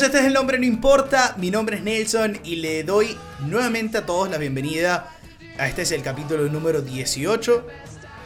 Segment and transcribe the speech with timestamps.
[0.00, 1.34] Amigos, este es el nombre no importa.
[1.36, 5.10] Mi nombre es Nelson y le doy nuevamente a todos la bienvenida
[5.58, 7.66] a este es el capítulo número 18.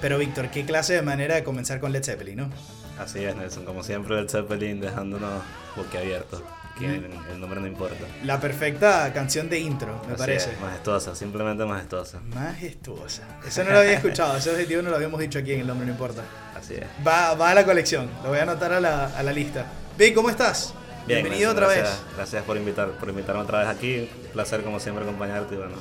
[0.00, 2.50] Pero Víctor, qué clase de manera de comenzar con Led Zeppelin, ¿no?
[2.96, 3.64] Así es, Nelson.
[3.64, 5.42] Como siempre, Led Zeppelin dejándonos
[5.74, 6.44] boquiabiertos.
[6.78, 8.04] Que el, el nombre no importa.
[8.22, 10.52] La perfecta canción de intro, me Así parece.
[10.52, 12.20] es, majestuosa, simplemente majestuosa.
[12.32, 13.22] Majestuosa.
[13.44, 15.86] Eso no lo había escuchado, ese objetivo no lo habíamos dicho aquí en El Nombre
[15.86, 16.22] No Importa.
[16.56, 16.84] Así es.
[17.04, 19.66] Va, va a la colección, lo voy a anotar a la, a la lista.
[19.98, 20.72] Vic, ¿cómo estás?
[21.06, 22.16] Bien, Bienvenido otra gracias, vez.
[22.16, 24.08] Gracias por, invitar, por invitarme otra vez aquí.
[24.24, 25.76] Un placer, como siempre, acompañarte y bueno,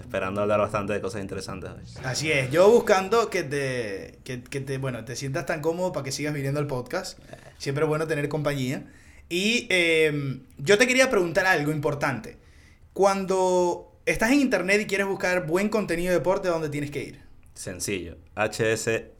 [0.00, 1.84] esperando hablar bastante de cosas interesantes hoy.
[2.04, 6.02] Así es, yo buscando que te, que, que te, bueno, te sientas tan cómodo para
[6.02, 7.20] que sigas viniendo al podcast.
[7.58, 8.84] Siempre es bueno tener compañía.
[9.28, 12.36] Y eh, yo te quería preguntar algo importante.
[12.92, 17.02] Cuando estás en internet y quieres buscar buen contenido de deporte, ¿a dónde tienes que
[17.02, 17.23] ir?
[17.54, 18.16] Sencillo.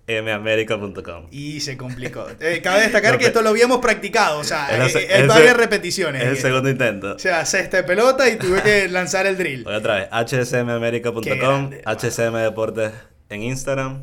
[0.09, 1.27] hsmamerica.com.
[1.31, 2.27] Y se complicó.
[2.41, 5.57] Eh, cabe destacar que esto lo habíamos practicado, o sea, eh, eh, el varias se-
[5.59, 6.23] repeticiones.
[6.23, 7.15] Es el Eh, segundo intento.
[7.15, 9.65] O sea, cesta de pelota y tuve que lanzar el drill.
[9.65, 10.09] Voy otra vez.
[10.11, 11.23] Hsmamerica.com.
[11.25, 12.93] grande, HSM Deportes
[13.29, 14.03] en Instagram.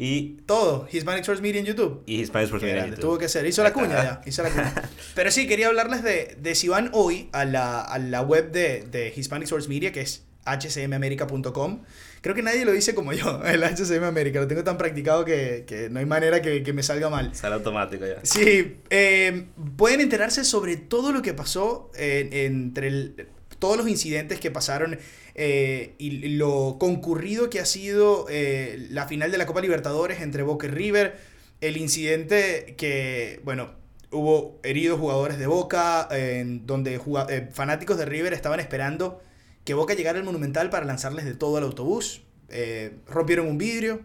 [0.00, 2.04] Y, Todo, Hispanic Source Media en YouTube.
[2.06, 3.00] y Hispanic Sports Media en YouTube.
[3.00, 3.44] tuvo que ser.
[3.46, 4.20] Hizo la cuña ya.
[4.24, 4.72] Hizo la cuña.
[5.16, 8.82] Pero sí, quería hablarles de, de si van hoy a la, a la web de,
[8.88, 11.82] de Hispanic Source Media, que es hcmamerica.com.
[12.20, 14.40] Creo que nadie lo dice como yo, el HCM América.
[14.40, 17.34] Lo tengo tan practicado que, que no hay manera que, que me salga mal.
[17.34, 18.20] Sale automático ya.
[18.24, 24.38] Sí, eh, pueden enterarse sobre todo lo que pasó en- entre el- todos los incidentes
[24.40, 24.98] que pasaron
[25.34, 30.42] eh, y lo concurrido que ha sido eh, la final de la Copa Libertadores entre
[30.42, 31.16] Boca y River,
[31.60, 33.70] el incidente que, bueno,
[34.10, 39.20] hubo heridos jugadores de Boca, en donde eh, fanáticos de River estaban esperando
[39.68, 44.00] que Boca llegara al Monumental para lanzarles de todo al autobús, eh, rompieron un vidrio,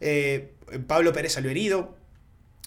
[0.00, 0.52] eh,
[0.86, 1.94] Pablo Pérez salió herido,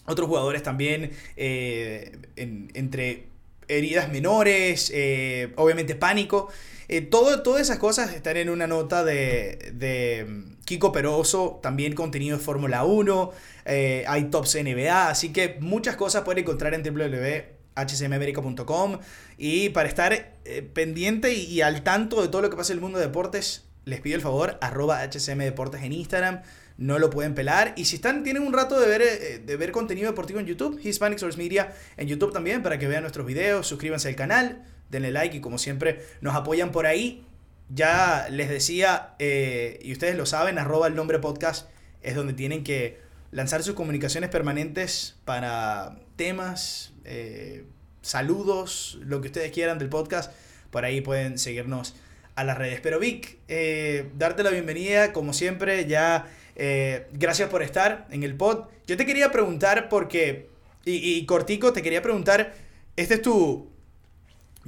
[0.06, 3.24] otros jugadores también eh, en- entre
[3.66, 4.92] heridas menores,
[5.56, 6.48] obviamente pánico.
[7.10, 9.72] Todo, todas esas cosas están en una nota de,
[10.28, 13.32] mm, Kiko Peroso, también contenido de Fórmula 1,
[13.64, 16.84] eh, hay tops NBA, así que muchas cosas pueden encontrar en
[17.76, 18.98] www.hcmamerica.com
[19.38, 20.12] y para estar
[20.44, 23.64] eh, pendiente y, al tanto de todo lo que pasa en el mundo de deportes,
[23.84, 26.42] les pido el favor, arroba HCM Deportes en Instagram,
[26.78, 27.74] no lo pueden pelar.
[27.76, 30.80] Y si están, tienen un rato de ver, eh, de ver contenido deportivo en YouTube,
[30.82, 35.10] Hispanic Source Media en YouTube también, para que vean nuestros videos, suscríbanse al canal, denle
[35.10, 37.24] like y como siempre nos apoyan por ahí.
[37.68, 41.68] Ya les decía, eh, y ustedes lo saben, arroba el nombre podcast
[42.02, 43.00] es donde tienen que
[43.32, 47.64] lanzar sus comunicaciones permanentes para temas, eh,
[48.02, 50.32] saludos, lo que ustedes quieran del podcast.
[50.70, 51.94] Por ahí pueden seguirnos
[52.34, 52.80] a las redes.
[52.80, 56.26] Pero Vic, eh, darte la bienvenida, como siempre, ya
[56.56, 58.66] eh, gracias por estar en el pod.
[58.86, 60.48] Yo te quería preguntar porque,
[60.84, 62.54] y, y cortico, te quería preguntar,
[62.96, 63.70] este es tu,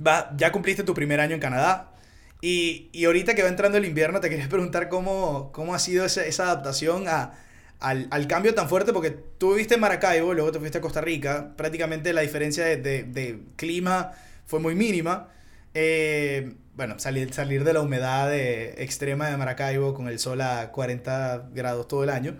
[0.04, 1.92] va, ya cumpliste tu primer año en Canadá.
[2.40, 6.04] Y, y ahorita que va entrando el invierno, te quería preguntar cómo, cómo ha sido
[6.04, 7.34] esa, esa adaptación a,
[7.80, 11.00] al, al cambio tan fuerte, porque tú viviste en Maracaibo, luego te fuiste a Costa
[11.00, 14.12] Rica, prácticamente la diferencia de, de- de clima
[14.46, 15.28] fue muy mínima.
[15.74, 20.70] Eh, bueno, salir, salir de la humedad de- extrema de Maracaibo con el sol a
[20.72, 22.36] 40 grados todo el año.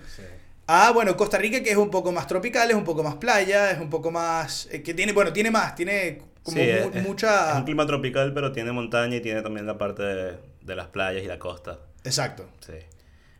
[0.66, 3.70] Ah, bueno, Costa Rica que es un poco más tropical, es un poco más playa,
[3.70, 4.68] es un poco más...
[4.70, 7.52] eh, que tiene, bueno, tiene más, tiene como Sí, mu- es- es- mucha...
[7.52, 10.88] Es un clima tropical, pero tiene montaña y tiene también la parte de, de las
[10.88, 11.78] playas y la costa.
[12.04, 12.46] Exacto.
[12.60, 12.74] Sí.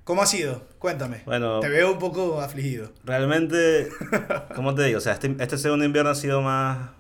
[0.09, 0.63] ¿Cómo ha sido?
[0.79, 1.21] Cuéntame.
[1.27, 2.89] Bueno, Te veo un poco afligido.
[3.05, 3.91] realmente,
[4.57, 4.97] ¿cómo te digo?
[4.97, 6.93] O sea, este, este segundo invierno ha sido más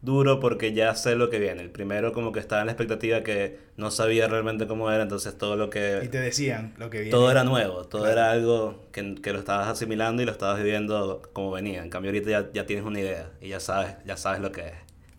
[0.00, 1.60] duro porque ya sé lo que viene.
[1.60, 5.36] El primero como que estaba en la expectativa que no sabía realmente cómo era, entonces
[5.36, 6.08] todo lo Y que...
[6.08, 7.10] te decían lo que viene.
[7.10, 8.12] Todo era nuevo, todo Claro.
[8.20, 11.82] era algo que, que lo estabas asimilando y lo estabas viviendo como venía.
[11.82, 14.60] En cambio ahorita ya, ya tienes una idea y ya sabes, ya sabes lo que
[14.68, 14.74] es.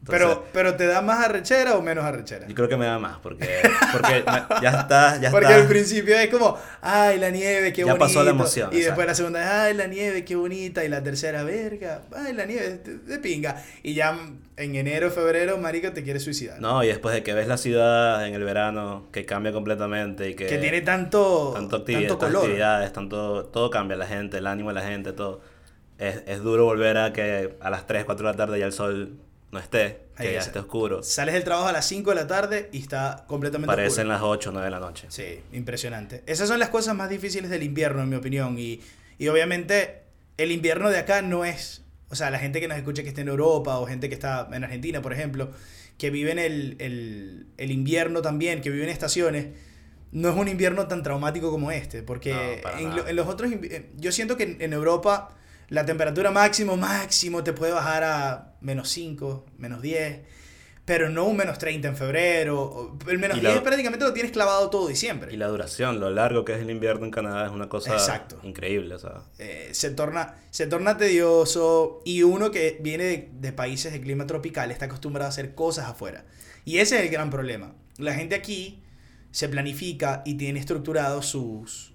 [0.06, 2.46] Entonces, pero, pero ¿te da más arrechera o menos arrechera?
[2.46, 3.48] Yo creo que me da más porque,
[3.94, 4.26] porque
[4.62, 5.62] ya está, ya Porque está.
[5.62, 8.00] al principio es como, ay, la nieve, qué Ya bonito.
[8.06, 10.84] pasó la emoción, Y después la segunda es, ay, la nieve, qué bonita.
[10.84, 13.64] Y la tercera, verga, ay, la nieve, de, pinga.
[13.82, 14.20] Y ya
[14.58, 16.60] en enero, febrero, marica, te quieres suicidar.
[16.60, 20.36] No, y después de que ves la ciudad en el verano, que cambia completamente y
[20.36, 22.44] que, que tiene tanto, tanto actividad, tanto color.
[22.44, 25.40] actividades, tanto, todo cambia, la gente, el ánimo de la gente, todo.
[25.98, 28.74] Es, es duro volver a que a las 3, 4 de la tarde ya el
[28.74, 29.14] sol
[29.54, 30.48] no esté, que Ahí ya es.
[30.48, 31.02] esté oscuro.
[31.04, 34.14] Sales del trabajo a las 5 de la tarde y está completamente Parecen oscuro.
[34.14, 35.08] las 8 o 9 de la noche.
[35.10, 36.24] Sí, impresionante.
[36.26, 38.58] Esas son las cosas más difíciles del invierno, en mi opinión.
[38.60, 38.82] Y,
[39.18, 40.02] y obviamente
[40.38, 41.84] el invierno de acá no es...
[42.10, 44.48] O sea, la gente que nos escucha que está en Europa o gente que está
[44.52, 45.50] en Argentina, por ejemplo,
[45.98, 49.48] que viven el, el, el invierno también, que viven estaciones,
[50.12, 52.04] no es un invierno tan traumático como este.
[52.04, 53.52] Porque No, en, en los otros...
[53.52, 55.36] eh, Yo siento que en, en Europa
[55.74, 60.22] la temperatura máximo, máximo te puede bajar a menos 5, menos 10.
[60.86, 62.98] pero no un menos 30 en febrero.
[63.08, 65.34] El menos Y la- 10 prácticamente lo tienes clavado todo diciembre.
[65.34, 68.38] Y la duración, lo largo que es el invierno en Canadá es una cosa Exacto.
[68.44, 69.22] increíble, o sea.
[69.40, 74.28] Eh, se, torna, se torna tedioso y uno que viene de, de países de clima
[74.28, 76.26] tropical está acostumbrado a hacer cosas afuera.
[76.66, 77.74] Y ese es el gran problema.
[77.98, 78.84] La gente aquí
[79.32, 81.93] se planifica y tiene estructurados sus,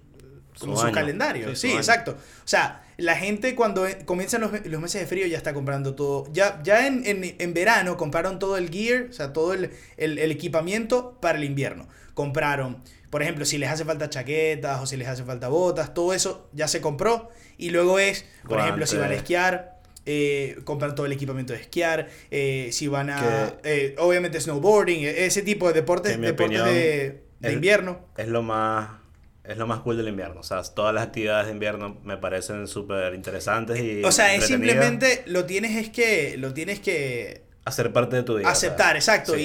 [0.59, 1.49] como Su.
[1.49, 1.77] Sí, su Sí, año.
[1.79, 2.11] exacto.
[2.11, 5.95] O sea, la gente cuando eh, comienzan los, los meses de frío ya está comprando
[5.95, 6.25] todo.
[6.33, 10.19] Ya, ya en, en- en verano compraron todo el gear, o sea, todo el, el-
[10.19, 11.87] el equipamiento para el invierno.
[12.13, 16.13] Compraron, por ejemplo, si les hace falta chaquetas o si les hace falta botas, todo
[16.13, 17.29] eso ya se compró.
[17.57, 21.59] Y luego es, por ejemplo, si van a esquiar, eh, compran todo el equipamiento de
[21.59, 22.07] esquiar.
[22.31, 27.23] eh, si van a, eh, obviamente, snowboarding, eh, ese tipo de deportes, deportes opinión, de,
[27.39, 27.99] de el- invierno.
[28.17, 28.89] Es lo más
[29.49, 30.39] es lo más cool del invierno.
[30.39, 34.45] O sea, todas las actividades de invierno me parecen súper interesantes y O sea, es
[34.45, 38.95] simplemente lo tienes es que lo tienes que hacer parte de tu o sea, aceptar,
[38.95, 39.41] exacto, sí.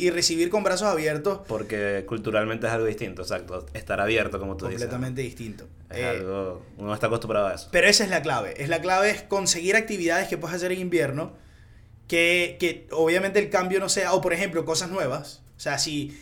[0.00, 3.64] y, y- recibir con brazos abiertos Porque culturalmente es algo distinto, exacto.
[3.72, 5.64] Estar abierto, como tú completamente distinto.
[5.90, 5.96] dices.
[5.98, 7.68] Es Eh, algo, uno está acostumbrado a eso.
[7.72, 8.54] Pero esa es la clave.
[8.62, 11.32] Es la clave es conseguir actividades que puedas hacer en invierno.
[12.08, 14.12] Que, que obviamente el cambio no sea.
[14.12, 15.42] O por ejemplo, cosas nuevas.
[15.56, 16.18] O sea, si.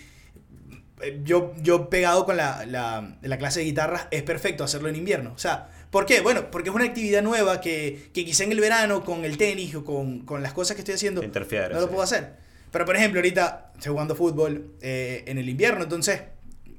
[1.02, 4.97] Eh, Yo, yo pegado con la, la, la clase de guitarra, es perfecto hacerlo en
[4.97, 5.32] invierno.
[5.35, 6.20] O sea, ¿por qué?
[6.20, 9.75] Bueno, porque es una actividad nueva que, que quizá en el verano, con el tenis
[9.75, 11.75] o con, con las cosas que estoy haciendo, Interfiere.
[11.75, 11.91] no lo sí.
[11.91, 12.35] puedo hacer.
[12.70, 16.20] Pero por ejemplo, ahorita estoy jugando fútbol eh, en el invierno, entonces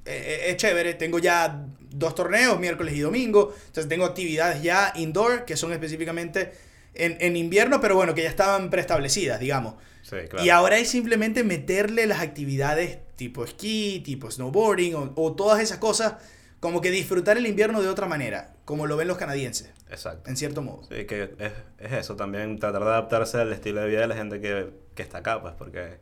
[0.05, 0.93] eh, es chévere.
[0.93, 3.53] Tengo ya dos torneos, miércoles y domingo.
[3.67, 6.53] Entonces tengo actividades ya indoor que son específicamente
[6.93, 9.75] en, en invierno, pero bueno, que ya estaban preestablecidas, digamos.
[10.01, 10.45] Sí, claro.
[10.45, 15.77] Y ahora es simplemente meterle las actividades tipo esquí, tipo snowboarding o, o todas esas
[15.77, 16.15] cosas,
[16.59, 20.27] como que disfrutar el invierno de otra manera, como lo ven los canadienses, Exacto.
[20.27, 20.81] en cierto modo.
[20.89, 24.15] Sí, que es, es eso también, tratar de adaptarse al estilo de vida de la
[24.15, 25.99] gente que, que está acá, pues, porque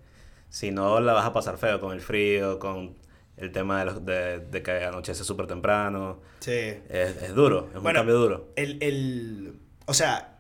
[0.50, 2.96] si no la vas a pasar feo con el frío, con
[3.36, 6.22] el tema de, los, de, de que anochece súper temprano.
[6.40, 6.52] Sí.
[6.90, 8.48] Es, es duro, es un cambio duro.
[8.56, 10.40] el, el- o sea,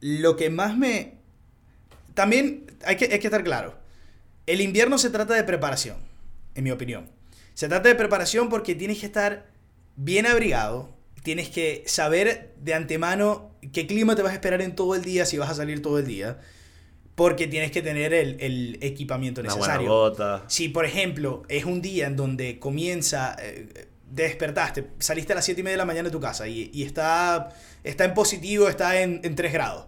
[0.00, 1.16] lo que más me...
[2.12, 3.74] También hay que, hay que estar claro.
[4.46, 5.96] El invierno se trata de preparación,
[6.58, 7.08] en mi opinión.
[7.54, 9.46] Se trata de preparación porque tienes que estar
[9.96, 10.90] bien abrigado,
[11.22, 15.24] tienes que saber de antemano qué clima te vas a esperar en todo el día,
[15.24, 16.38] si vas a salir todo el día,
[17.14, 19.88] porque tienes que tener el, el equipamiento Una necesario.
[19.88, 20.44] bota.
[20.48, 25.60] Si, por ejemplo, es un día en donde comienza, eh, despertaste, saliste a las 7
[25.60, 27.50] y media de la mañana de tu casa y, y está,
[27.84, 29.86] está en positivo, está en, en 3 grados,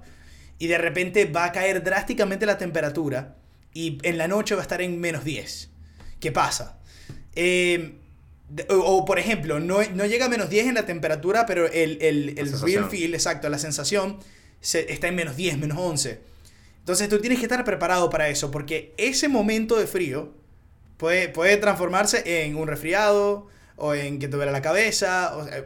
[0.58, 3.37] y de repente va a caer drásticamente la temperatura
[3.72, 5.69] y en la noche va a estar en menos 10.
[6.20, 6.78] ¿Qué pasa?
[7.34, 7.94] Eh,
[8.49, 11.67] de- o, o, por ejemplo, no, no llega a menos 10 en la temperatura, pero
[11.67, 14.19] el, el, el real feel, exacto, la sensación
[14.61, 16.20] se- está en menos 10, menos 11.
[16.81, 20.32] Entonces tú tienes que estar preparado para eso, porque ese momento de frío
[20.96, 23.46] puede, puede transformarse en un resfriado
[23.76, 25.37] o en que te duele la cabeza.
[25.37, 25.64] o sea,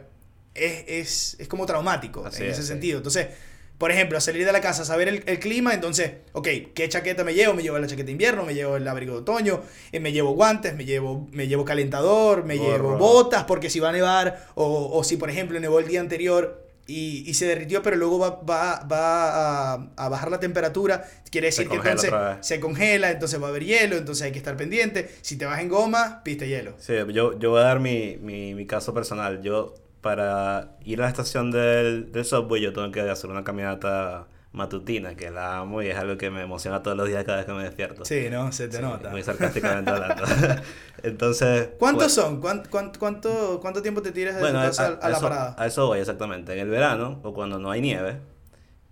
[0.53, 2.67] es, es, es como traumático Así en es, ese sí.
[2.69, 2.97] sentido.
[2.97, 3.27] Entonces,
[3.77, 7.33] por ejemplo, salir de la casa, saber el, el clima, entonces, ok, ¿qué chaqueta me
[7.33, 7.53] llevo?
[7.53, 9.61] Me llevo la chaqueta de invierno, me llevo el abrigo de otoño,
[9.91, 13.89] eh, me llevo guantes, me llevo, me llevo calentador, me llevo botas porque si va
[13.89, 17.81] a nevar o, o si, por ejemplo, nevó el día anterior y, y se derritió,
[17.81, 22.11] pero luego va, va, va a, a bajar la temperatura, quiere decir que entonces
[22.41, 25.09] se congela, entonces va a haber hielo, entonces hay que estar pendiente.
[25.21, 26.75] Si te vas en goma, piste hielo.
[26.77, 29.41] Sí, yo, yo voy a dar mi, mi, mi caso personal.
[29.41, 29.73] Yo,
[30.05, 35.15] para ir a la estación del, del subway, yo tengo que hacer una caminata matutina,
[35.15, 37.53] que la amo y es algo que me emociona todos los días cada vez que
[37.53, 38.05] me despierto.
[38.05, 38.51] Sí, ¿no?
[38.51, 39.09] Se te Sí, nota.
[39.09, 40.23] Muy sarcásticamente hablando.
[41.03, 41.69] Entonces...
[41.79, 42.39] ¿Cuántos pues, son?
[42.39, 45.09] ¿Cuán- cuán- cuánto, cuánto tiempo te tiras de Bueno, tu a, casa a, a- a
[45.09, 45.55] la eso, parada?
[45.57, 46.53] a eso voy exactamente.
[46.53, 48.17] En el verano, o cuando no hay nieve,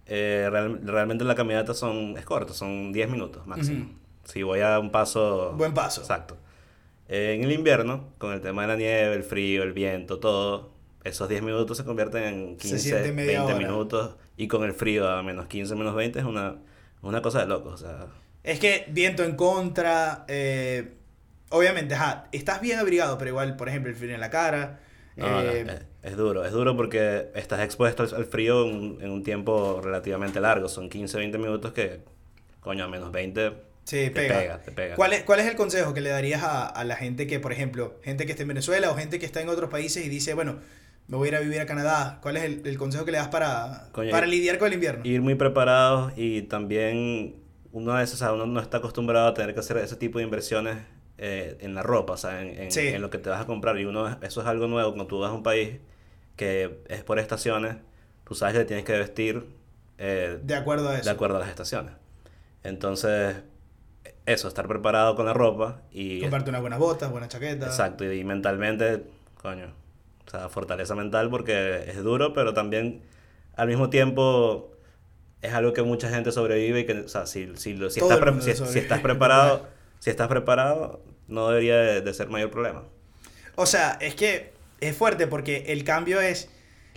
[0.07, 3.85] eh, real- realmente la caminata son, es corta, son 10 minutos máximo.
[3.85, 3.93] Ujú.
[4.23, 5.53] Si voy a un paso...
[5.55, 6.01] Buen paso.
[6.01, 6.37] Exacto.
[7.07, 10.72] Eh, en el invierno, con el tema de la nieve, el frío, el viento, todo,
[11.03, 13.67] esos 10 minutos se convierten en Se 15, siente media 20 hora.
[13.67, 14.15] minutos.
[14.37, 16.57] Y con el frío a menos 15, menos 20 es una,
[17.01, 17.69] una cosa de loco.
[17.69, 18.07] O sea,
[18.43, 20.25] Es que viento en contra.
[20.27, 20.93] eh,
[21.49, 24.79] obviamente, ajá, estás bien abrigado, pero igual, por ejemplo, el frío en la cara.
[25.15, 25.61] no, no, eh,
[26.01, 26.43] es, es duro.
[26.45, 30.67] Es duro porque estás expuesto al, al frío en, en un tiempo relativamente largo.
[30.69, 32.01] Son 15, 20 minutos que,
[32.61, 33.51] coño, a menos 20
[33.83, 34.39] sí, te pega.
[34.39, 34.95] pega, te pega.
[34.95, 37.51] ¿Cuál es, ¿Cuál es el consejo que le darías a, a la gente que, por
[37.51, 40.33] ejemplo, gente que está en Venezuela o gente que está en otros países y dice,
[40.33, 40.57] bueno,
[41.07, 42.19] me voy a ir a vivir a Canadá?
[42.21, 45.01] ¿Cuál es el, el consejo que le das para, Coño, para lidiar con el invierno?
[45.05, 47.35] Ir muy preparados y también
[47.71, 50.19] uno a veces, o sea, uno no está acostumbrado a tener que hacer ese tipo
[50.19, 50.77] de inversiones
[51.17, 52.87] eh, en la ropa, o sea, en, en- Sí.
[52.87, 53.77] en lo que te vas a comprar.
[53.79, 55.77] Y uno, eso es algo nuevo cuando tú vas a un país
[56.35, 57.75] que es por estaciones,
[58.25, 59.45] tú sabes que tienes que vestir
[59.97, 61.05] eh, de acuerdo a eso.
[61.05, 61.93] de acuerdo a las estaciones.
[62.63, 63.35] Entonces,
[64.25, 66.21] eso, estar preparado con la ropa y...
[66.21, 67.69] Comprarte unas buenas botas, buenas chaquetas.
[67.69, 69.03] Exacto, y mentalmente,
[69.41, 69.73] coño,
[70.27, 73.03] o sea, fortaleza mental porque es duro, pero también
[73.55, 74.71] al mismo tiempo
[75.41, 78.41] es algo que mucha gente sobrevive y que, o sea, si, si, si, estás, pre-
[78.41, 79.67] si- si estás preparado,
[79.99, 82.83] si estás preparado, no debería de, de ser mayor problema.
[83.55, 86.49] O sea, es que es fuerte porque el cambio es.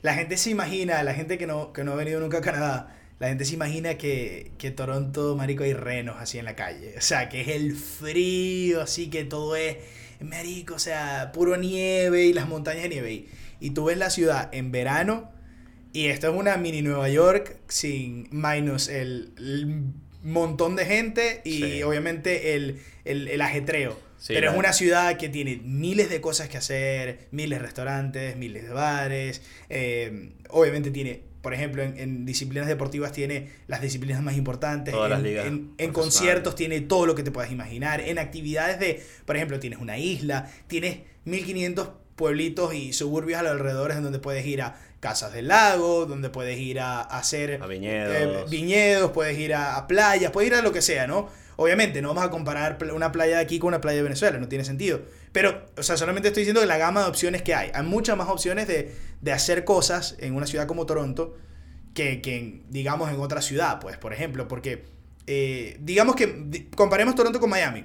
[0.02, 2.96] La gente se imagina, la gente que no, que no ha venido nunca a Canadá,
[3.18, 6.94] la gente se imagina que, que Toronto, marico, hay renos así en la calle.
[6.98, 9.78] O sea, que es el frío, así que todo es,
[10.20, 13.12] marico, o sea, puro nieve y las montañas de nieve.
[13.12, 13.28] Y,
[13.60, 15.30] y tú ves la ciudad en verano
[15.92, 19.82] y esto es una mini Nueva York sin minus el, el
[20.22, 21.82] montón de gente y Sí.
[21.82, 23.98] obviamente el, el, el ajetreo.
[24.18, 28.36] Sí, Pero es una ciudad que tiene miles de cosas que hacer, miles de restaurantes,
[28.36, 29.42] miles de bares.
[29.68, 34.92] eh, obviamente tiene, por ejemplo, en, en disciplinas deportivas tiene las disciplinas más importantes.
[34.92, 38.00] Todas las en, ligas en- conciertos tiene todo lo que te puedas imaginar.
[38.00, 43.52] En actividades de, por ejemplo, tienes una isla, tienes 1500 pueblitos y suburbios a los
[43.52, 47.62] alrededores en donde puedes ir a casas del lago, donde puedes ir a, a hacer
[47.62, 48.16] A viñedos.
[48.16, 51.28] eh, viñedos, puedes ir a, a playas, puedes ir a lo que sea, ¿no?
[51.54, 54.48] Obviamente, no vamos a comparar una playa de aquí con una playa de Venezuela, no
[54.48, 55.00] tiene sentido.
[55.36, 57.70] Pero, o sea, solamente estoy diciendo que la gama de opciones que hay.
[57.74, 61.36] Hay muchas más opciones de, de hacer cosas en una ciudad como Toronto
[61.92, 64.86] que, que digamos, en otra ciudad, pues, por ejemplo, porque,
[65.26, 67.84] eh, digamos que, comparemos Toronto con Miami.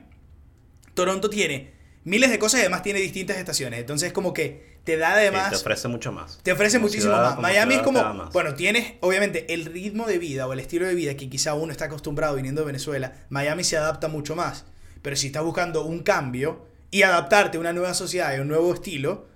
[0.94, 1.74] Toronto tiene
[2.06, 3.82] miles de cosas y además tiene distintas estaciones.
[3.82, 5.50] Entonces, como que te da Sí, además...
[5.50, 6.40] te ofrece mucho más.
[6.44, 7.40] Te ofrece Como muchísimo ciudad, más.
[7.40, 11.18] Miami es como, bueno, tienes obviamente el ritmo de vida o el estilo de vida
[11.18, 13.12] que quizá uno está acostumbrado viniendo de Venezuela.
[13.28, 14.64] Miami se adapta mucho más.
[15.02, 18.74] Pero si estás buscando un cambio y adaptarte a una nueva sociedad y un nuevo
[18.74, 19.28] estilo,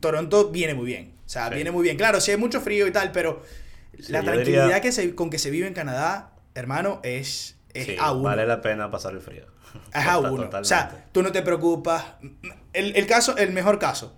[0.00, 1.14] Toronto viene muy bien.
[1.24, 1.54] O sea, Sí.
[1.56, 1.96] viene muy bien.
[1.96, 3.42] Claro, sí hay mucho frío y tal, pero
[4.00, 7.86] Sí, la tranquilidad diría- que se, con que se vive en Canadá, hermano, es, es
[7.86, 8.22] Sí, a uno.
[8.24, 9.46] vale la pena pasar el frío.
[9.94, 10.28] Es a uno.
[10.32, 10.68] O totalmente.
[10.68, 12.04] sea, tú no te preocupas.
[12.72, 14.16] El, el caso, el mejor caso.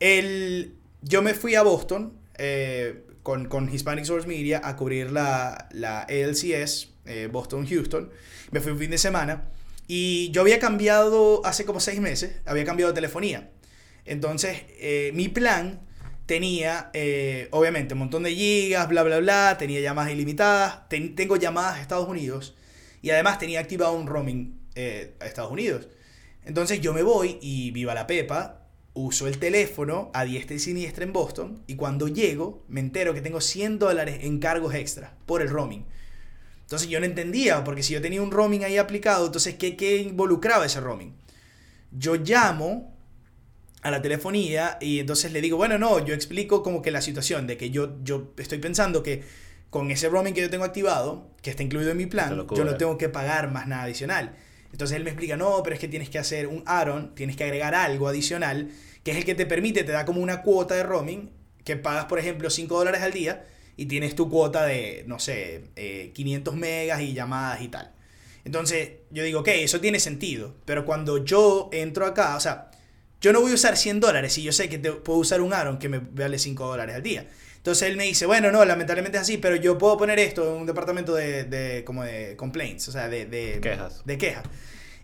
[0.00, 5.68] El, yo me fui a Boston eh, con, con Hispanic Source Media a cubrir la,
[5.72, 8.10] la ALCS, eh, Boston-Houston.
[8.50, 9.44] Me fui un fin de semana.
[9.94, 13.50] Y yo había cambiado hace como seis meses, había cambiado de telefonía.
[14.06, 15.80] Entonces, eh, mi plan
[16.24, 21.36] tenía, eh, obviamente, un montón de gigas, bla, bla, bla, tenía llamadas ilimitadas, ten- tengo
[21.36, 22.54] llamadas a Estados Unidos
[23.02, 25.88] y además tenía activado un roaming eh, a Estados Unidos.
[26.44, 31.04] Entonces yo me voy y viva la pepa, uso el teléfono a diestra y siniestra
[31.04, 35.42] en Boston y cuando llego me entero que tengo 100 dólares en cargos extra por
[35.42, 35.84] el roaming.
[36.72, 39.98] Entonces yo no entendía, porque si yo tenía un roaming ahí aplicado, entonces ¿qué, qué
[39.98, 41.12] involucraba ese roaming?
[41.90, 42.96] Yo llamo
[43.82, 47.46] a la telefonía y entonces le digo, bueno, no, yo explico como que la situación
[47.46, 49.22] de que yo, yo estoy pensando que
[49.68, 52.78] con ese roaming que yo tengo activado, que está incluido en mi plan, yo no
[52.78, 54.34] tengo que pagar más nada adicional.
[54.72, 57.44] Entonces él me explica, no, pero es que tienes que hacer un add-on, tienes que
[57.44, 58.70] agregar algo adicional,
[59.04, 61.28] que es el que te permite, te da como una cuota de roaming,
[61.64, 63.44] que pagas, por ejemplo, 5 dólares al día
[63.76, 67.92] y tienes tu cuota de, no sé, eh, 500 megas y llamadas y tal.
[68.44, 72.70] Entonces yo digo, ok, eso tiene sentido, pero cuando yo entro acá, o sea,
[73.20, 75.52] yo no voy a usar 100 dólares si yo sé que te- puedo usar un
[75.52, 77.26] Aaron que me vale 5 dólares al día.
[77.56, 80.60] Entonces él me dice, bueno, no, lamentablemente es así, pero yo puedo poner esto en
[80.62, 84.02] un departamento de, de como de complaints, o sea, de, de Quejas.
[84.04, 84.42] De quejas.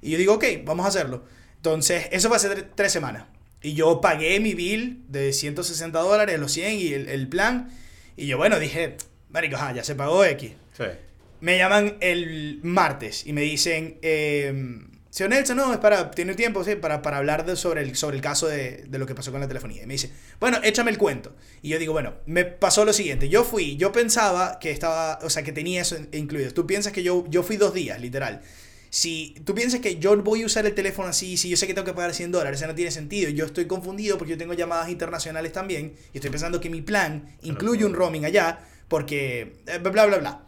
[0.02, 1.25] Y yo digo, ok, vamos a hacerlo.
[1.54, 3.26] Entonces, eso fue hace tre- tres semanas.
[3.62, 7.70] Y yo pagué mi bill de 160 dólares, los 100 y el, el plan.
[8.18, 8.96] Y yo, bueno, dije,
[9.30, 10.52] marico, ajá, ya se pagó X.
[10.76, 10.84] Sí.
[11.40, 14.52] Me llaman el martes y me dicen, eh,
[15.08, 18.16] señor Nelson, no, es para, tiene tiempo, sí, para, para hablar de- sobre, el, sobre
[18.16, 19.84] el caso de, de lo que pasó con la telefonía.
[19.84, 20.10] Y me dice,
[20.40, 21.37] bueno, échame el cuento.
[21.62, 25.30] Y yo digo, bueno, me pasó lo siguiente, yo fui, yo pensaba que estaba, o
[25.30, 26.52] sea, que tenía eso incluido.
[26.52, 28.42] Tú piensas que yo, yo fui dos días, literal.
[28.90, 31.75] Si tú piensas que yo voy a usar el teléfono así, si yo sé que
[31.75, 33.30] tengo que pagar 100 dólares, eso no tiene sentido.
[33.30, 37.37] Yo estoy confundido porque yo tengo llamadas internacionales también y estoy pensando que mi plan
[37.42, 40.45] incluye un roaming allá porque eh, bla, bla, bla.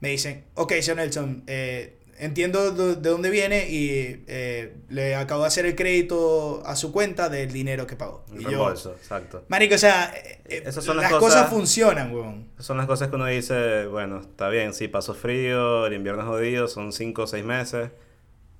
[0.00, 5.42] Me dicen, ok, señor Nelson, eh, entiendo de, de dónde viene y eh, le acabo
[5.42, 8.24] de hacer el crédito a su cuenta del dinero que pagó.
[8.30, 9.44] Un Y yo, reembolso, exacto.
[9.48, 12.48] marico, o sea, eh, Esas son las las cosas, cosas- funcionan, weón.
[12.58, 16.28] Son las cosas que uno dice, bueno, está bien, sí, pasó frío, el invierno es
[16.28, 17.90] jodido, son 5 o 6 meses,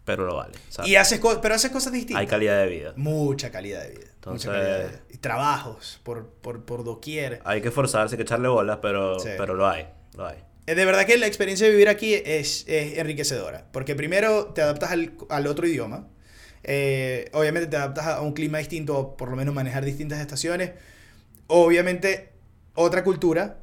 [0.05, 0.55] pero lo vale.
[0.71, 0.90] ¿sabes?
[0.90, 2.21] Y haces cosas, pero haces cosas distintas.
[2.21, 2.93] Hay calidad de vida.
[2.97, 4.07] Mucha calidad de vida.
[4.14, 5.00] Entonces- mucha calidad de vida.
[5.11, 7.40] Y trabajos por, por, por doquier.
[7.45, 9.29] Hay que esforzarse, hay que echarle bolas, pero, Sí.
[9.37, 9.87] pero lo hay,
[10.17, 10.38] lo hay.
[10.71, 14.62] Eh, De verdad que la experiencia de vivir aquí es, es enriquecedora, porque primero te
[14.62, 16.09] adaptas al, al otro idioma,
[16.62, 20.73] eh, obviamente te adaptas a un clima distinto, o por lo menos manejar distintas estaciones,
[21.49, 22.31] obviamente
[22.75, 23.59] otra cultura,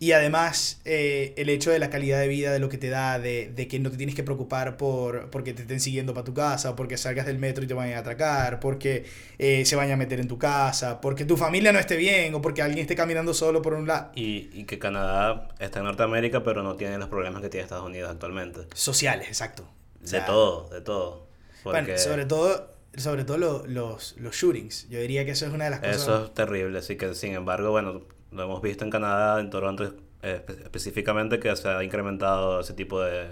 [0.00, 3.18] Y además, eh, el hecho de la calidad de vida, de lo que te da,
[3.18, 6.34] de, de que no te tienes que preocupar por porque te estén siguiendo para tu
[6.34, 9.06] casa, porque salgas del metro y te vayan a atracar, porque
[9.38, 12.40] eh, se vayan a meter en tu casa, porque tu familia no esté bien o
[12.40, 14.12] porque alguien esté caminando solo por un lado.
[14.14, 17.84] Y, y que Canadá está en Norteamérica, pero no tiene los problemas que tiene Estados
[17.86, 18.60] Unidos actualmente.
[18.74, 19.68] Sociales, exacto.
[20.00, 21.26] O sea, de todo, de todo.
[21.64, 24.88] Porque Bueno, sobre todo, sobre todo lo- los, los shootings.
[24.90, 25.96] Yo diría que eso es una de las cosas.
[25.96, 29.84] Eso es terrible, así que sin embargo, bueno, lo hemos visto en Canadá, en Toronto
[30.22, 33.28] espe- específicamente, que se ha incrementado ese tipo de,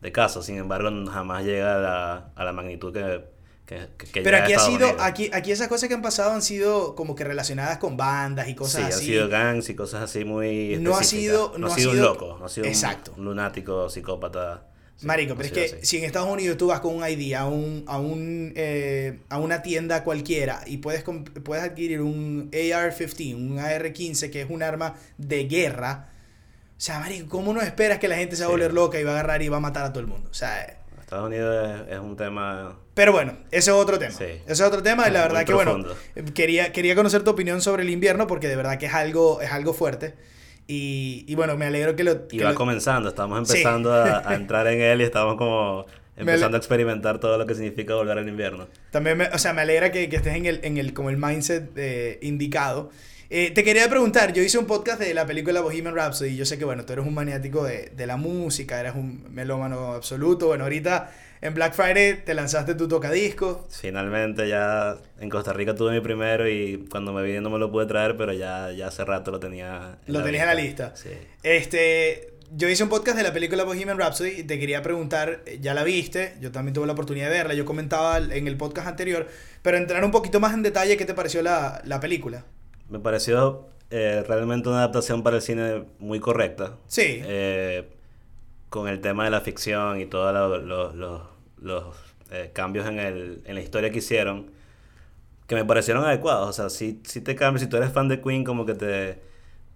[0.00, 0.46] de casos.
[0.46, 3.24] Sin embargo, jamás llega a la, a la magnitud que,
[3.66, 5.02] que, que- Pero aquí ha sido, Unidos.
[5.04, 8.50] aquí, aquí esas cosas que han pasado han sido como que relacionadas con bandas y
[8.50, 9.04] Sí, cosas han así.
[9.06, 12.36] sido gangs y cosas así muy No ha sido- no, no ha sido un loco,
[12.40, 13.12] no ha sido Exacto.
[13.16, 14.64] un, lunático, psicópata.
[15.00, 15.76] Sí, Marico, pero es que así.
[15.82, 19.38] si en Estados Unidos tú vas con un ID a un, a un eh, a
[19.38, 21.02] una tienda cualquiera y puedes
[21.42, 26.10] puedes adquirir un AR-15, un AR-15 que es un arma de guerra,
[26.76, 28.52] o sea, marico, ¿cómo no esperas que la gente se va a Sí.
[28.52, 30.28] volver loca y va a agarrar y va a matar a todo el mundo?
[30.30, 32.78] O sea, Estados Unidos es, es un tema...
[32.94, 34.12] pero bueno, ese es otro tema.
[34.16, 34.24] Sí.
[34.24, 36.32] Ese es otro tema y la Muy verdad que bueno, profundo.
[36.34, 39.50] quería, quería conocer tu opinión sobre el invierno porque de verdad que es algo, es
[39.50, 40.14] algo fuerte.
[40.70, 42.12] Y, y bueno, me alegro que lo...
[42.30, 43.54] Y que va lo- comenzando, estamos Sí.
[43.58, 45.86] empezando a, a entrar en él y estamos como
[46.16, 48.68] empezando a experimentar todo lo que significa volver al invierno.
[48.90, 51.16] También, me, o sea, me alegra que, que estés en el, en el, como el
[51.16, 52.90] mindset eh, indicado.
[53.30, 56.44] Eh, te quería preguntar, yo hice un podcast de la película Bohemian Rhapsody y yo
[56.44, 60.48] sé que, bueno, tú eres un maniático de, de la música, eres un melómano absoluto.
[60.48, 63.66] Bueno, ahorita en Black Friday te lanzaste tu tocadisco.
[63.70, 67.70] Finalmente ya en Costa Rica tuve mi primero y cuando me vine no me lo
[67.70, 70.94] pude traer, pero ya, ya hace rato lo tenía Lo tenías en la lista.
[70.96, 71.10] Sí.
[71.42, 75.58] Este, yo hice un podcast de la película Bohemian Rhapsody y te quería preguntar, eh,
[75.60, 78.88] ya la viste, yo también tuve la oportunidad de verla, yo comentaba en el podcast
[78.88, 79.26] anterior,
[79.62, 82.44] pero entrar un poquito más en detalle, ¿qué te pareció la, la película?
[82.88, 86.76] Me pareció eh, realmente una adaptación para el cine muy correcta.
[86.86, 87.22] Sí.
[87.24, 87.88] Eh,
[88.68, 91.29] con el tema de la ficción y todos lo- lo- lo-
[91.62, 91.96] los
[92.30, 94.50] eh, cambios en, el, en la historia que hicieron,
[95.46, 96.48] que me parecieron adecuados.
[96.48, 99.20] O sea, si, si te cambias, si tú eres fan de Queen, como que te,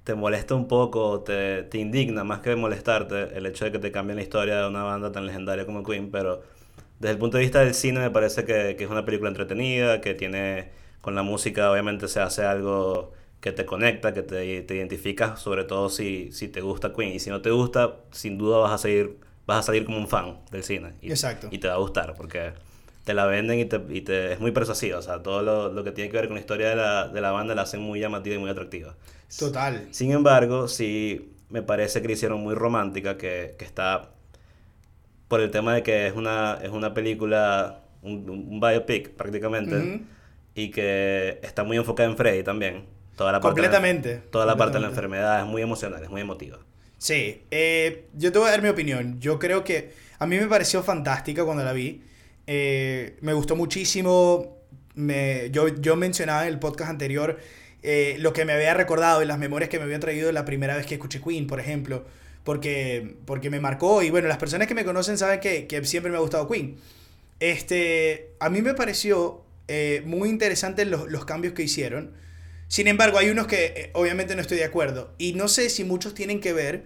[0.04, 3.92] te molesta un poco, te, te indigna más que molestarte el hecho de que te
[3.92, 6.42] cambien la historia de una banda tan legendaria como Queen, pero
[7.00, 10.00] desde el punto de vista del cine me parece que, que es una película entretenida,
[10.00, 10.70] que tiene,
[11.00, 15.64] con la música obviamente se hace algo que te conecta, que te, te identificas, sobre
[15.64, 17.12] todo si, si te gusta Queen.
[17.14, 20.08] Y si no te gusta, sin duda vas a seguir, vas a salir como un
[20.08, 20.94] fan del cine.
[21.02, 21.48] Y, Exacto.
[21.50, 22.52] Y te va a gustar, porque
[23.04, 24.98] te la venden y, te, y te, es muy persuasiva.
[24.98, 27.20] O sea, todo lo, lo que tiene que ver con la historia de la, de
[27.20, 28.94] la banda la hacen muy llamativa y muy atractiva.
[29.38, 29.88] Total.
[29.90, 34.10] Sin embargo, sí me parece que la hicieron muy romántica, que, que está
[35.28, 40.00] por el tema de que es una, es una película, un, un biopic prácticamente, Ujú.
[40.54, 42.84] y que está muy enfocada en Freddy también.
[43.16, 44.22] Toda la parte de la- Completamente.
[44.30, 45.16] toda la parte de la Completamente.
[45.18, 46.58] enfermedad es muy emocional, es muy emotiva.
[47.04, 49.20] Sí, eh, yo te voy a dar mi opinión.
[49.20, 52.00] Yo creo que a mí me pareció fantástica cuando la vi.
[52.46, 54.56] Eh, me gustó muchísimo.
[54.94, 57.38] Me, yo, yo mencionaba en el podcast anterior
[57.82, 60.76] eh, lo que me había recordado y las memorias que me había traído la primera
[60.76, 62.06] vez que escuché Queen, por ejemplo.
[62.42, 64.02] Porque, porque me marcó.
[64.02, 66.78] Y bueno, las personas que me conocen saben que, siempre me ha gustado Queen.
[67.38, 69.44] Este, a mí me pareció
[70.06, 72.23] muy interesante los cambios que hicieron.
[72.68, 75.14] Sin embargo, hay unos que eh, obviamente no estoy de acuerdo.
[75.18, 76.84] Y no sé si muchos tienen que ver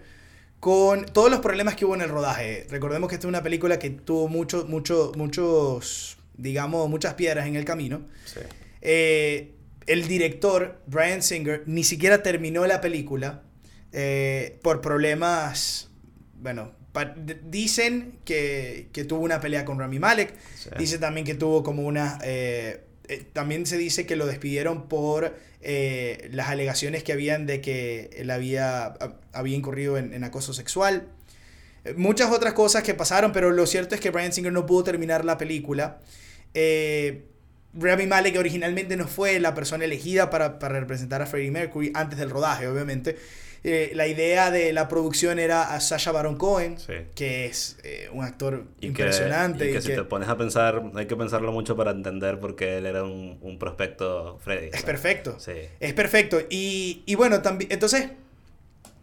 [0.61, 2.67] con todos los problemas que hubo en el rodaje.
[2.69, 7.57] Recordemos que esta es una película que tuvo mucho, mucho, muchos, digamos, muchas piedras en
[7.57, 8.03] el camino.
[8.25, 8.41] Sí.
[8.81, 9.55] Eh,
[9.87, 13.43] el director, Brian Singer, ni siquiera terminó la película
[13.93, 15.89] eh, por problemas,
[16.35, 16.73] bueno,
[17.45, 20.71] dicen que, que tuvo una pelea con Rami Malek, Sí.
[20.79, 22.19] dice también que tuvo como una...
[22.23, 27.61] eh, eh, también se dice que lo despidieron por eh, las alegaciones que habían de
[27.61, 31.09] que él había, ha- había incurrido en, en acoso sexual.
[31.85, 34.85] Eh, Muchas otras cosas que pasaron, pero lo cierto es que Brian Singer no pudo
[34.85, 36.01] terminar la película.
[36.55, 37.25] Eh,
[37.75, 42.19] Rami Malek originalmente no fue la persona elegida para, para representar a Freddie Mercury antes
[42.19, 43.17] del rodaje, obviamente.
[43.65, 46.93] Eh, la idea de la producción era a Sacha Baron Cohen, Sí.
[47.15, 49.65] que es eh, un actor Y impresionante.
[49.65, 51.91] Que, y que y si que te pones a pensar, hay que pensarlo mucho para
[51.91, 54.71] entender por qué él era un, un prospecto Freddy.
[54.73, 55.39] es perfecto.
[55.41, 55.53] Sí.
[55.81, 56.41] Es perfecto.
[56.51, 58.09] Y, y bueno, también, entonces,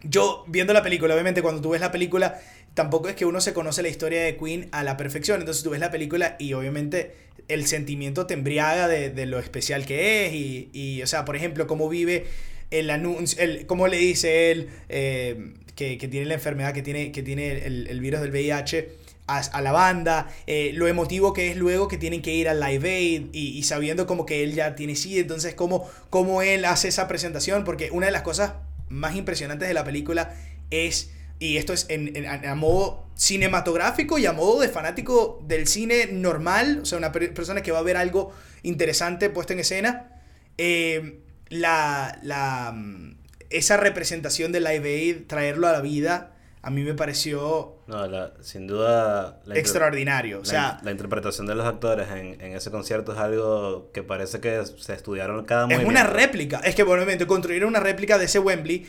[0.04, 2.40] yo viendo la película, obviamente cuando tú ves la película,
[2.74, 5.40] tampoco es que uno se conoce la historia de Queen a la perfección.
[5.40, 7.16] Entonces tú ves la película y obviamente
[7.48, 10.34] el sentimiento te embriaga de, de lo especial que es.
[10.34, 12.26] Y, y, o sea, por ejemplo, cómo vive
[12.72, 17.12] el anuncio, el, cómo le dice él eh, que, que tiene la enfermedad, que tiene,
[17.12, 19.06] que tiene el, el virus del VIH.
[19.28, 22.60] A, a la banda, eh, lo emotivo que es luego que tienen que ir al
[22.60, 26.90] Live Aid y, sabiendo como que él ya tiene sí, entonces cómo, cómo él hace
[26.90, 28.54] esa presentación, porque una de las cosas
[28.88, 30.36] más impresionantes de la película
[30.70, 36.06] es, y esto es en, a modo cinematográfico y a modo de fanático del cine
[36.12, 40.22] normal, o sea, una per- persona que va a ver algo interesante puesto en escena,
[40.60, 43.18] eh, la, la, mm,
[43.50, 46.32] esa representación de Live Aid, traerlo a la vida,
[46.62, 49.40] a mí me pareció No, la- sin duda...
[49.46, 50.38] La extraordinario.
[50.38, 54.02] O la sea, la interpretación de los actores en, en ese concierto es algo que
[54.02, 55.90] parece que se estudiaron cada Es movimiento.
[55.92, 56.60] una réplica.
[56.60, 58.88] Es que, bueno, construyeron una réplica de ese Wembley.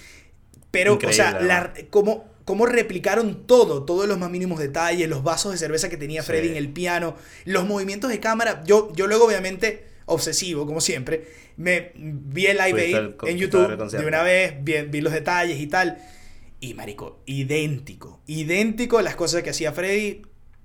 [0.70, 5.52] Pero, o sea, la, cómo, cómo replicaron todo, todos los más mínimos detalles, los vasos
[5.52, 6.28] de cerveza que tenía Sí.
[6.28, 7.14] Freddy en el piano,
[7.44, 8.62] los movimientos de cámara.
[8.64, 14.06] Yo, yo luego, obviamente, obsesivo, como siempre, me vi el live aid en YouTube de
[14.06, 15.98] una vez, vi, vi los detalles y tal.
[16.60, 18.20] Y, marico, idéntico.
[18.26, 20.22] Idéntico a las cosas que hacía Freddy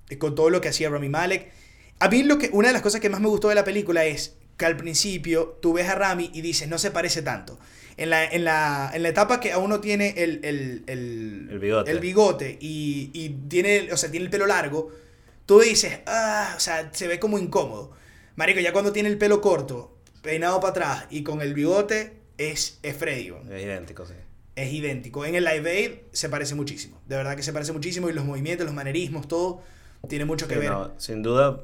[0.09, 1.51] eh, con todo lo que hacía Rami Malek.
[1.99, 4.05] A mí lo que, una de las cosas que más me gustó de la película
[4.05, 7.59] es que al principio tú ves a Rami y dices, no se parece tanto.
[7.97, 11.59] En la, en la, en la etapa que aún no tiene el, el, el, El
[11.59, 11.91] bigote.
[11.91, 14.89] el bigote y, y tiene, o sea, tiene el pelo largo,
[15.45, 17.91] tú dices, ah, o sea, se ve como incómodo.
[18.41, 22.79] Marico, ya cuando tiene el pelo corto, peinado para atrás y con el bigote, es,
[22.81, 23.31] es Freddy.
[23.51, 24.15] Es idéntico, sí.
[24.55, 25.25] Es idéntico.
[25.25, 26.99] En el Live Aid se parece muchísimo.
[27.07, 29.61] De verdad que se parece muchísimo y los movimientos, los manerismos, todo
[30.09, 30.71] tiene mucho que Sí, ver.
[30.71, 31.61] no, sin duda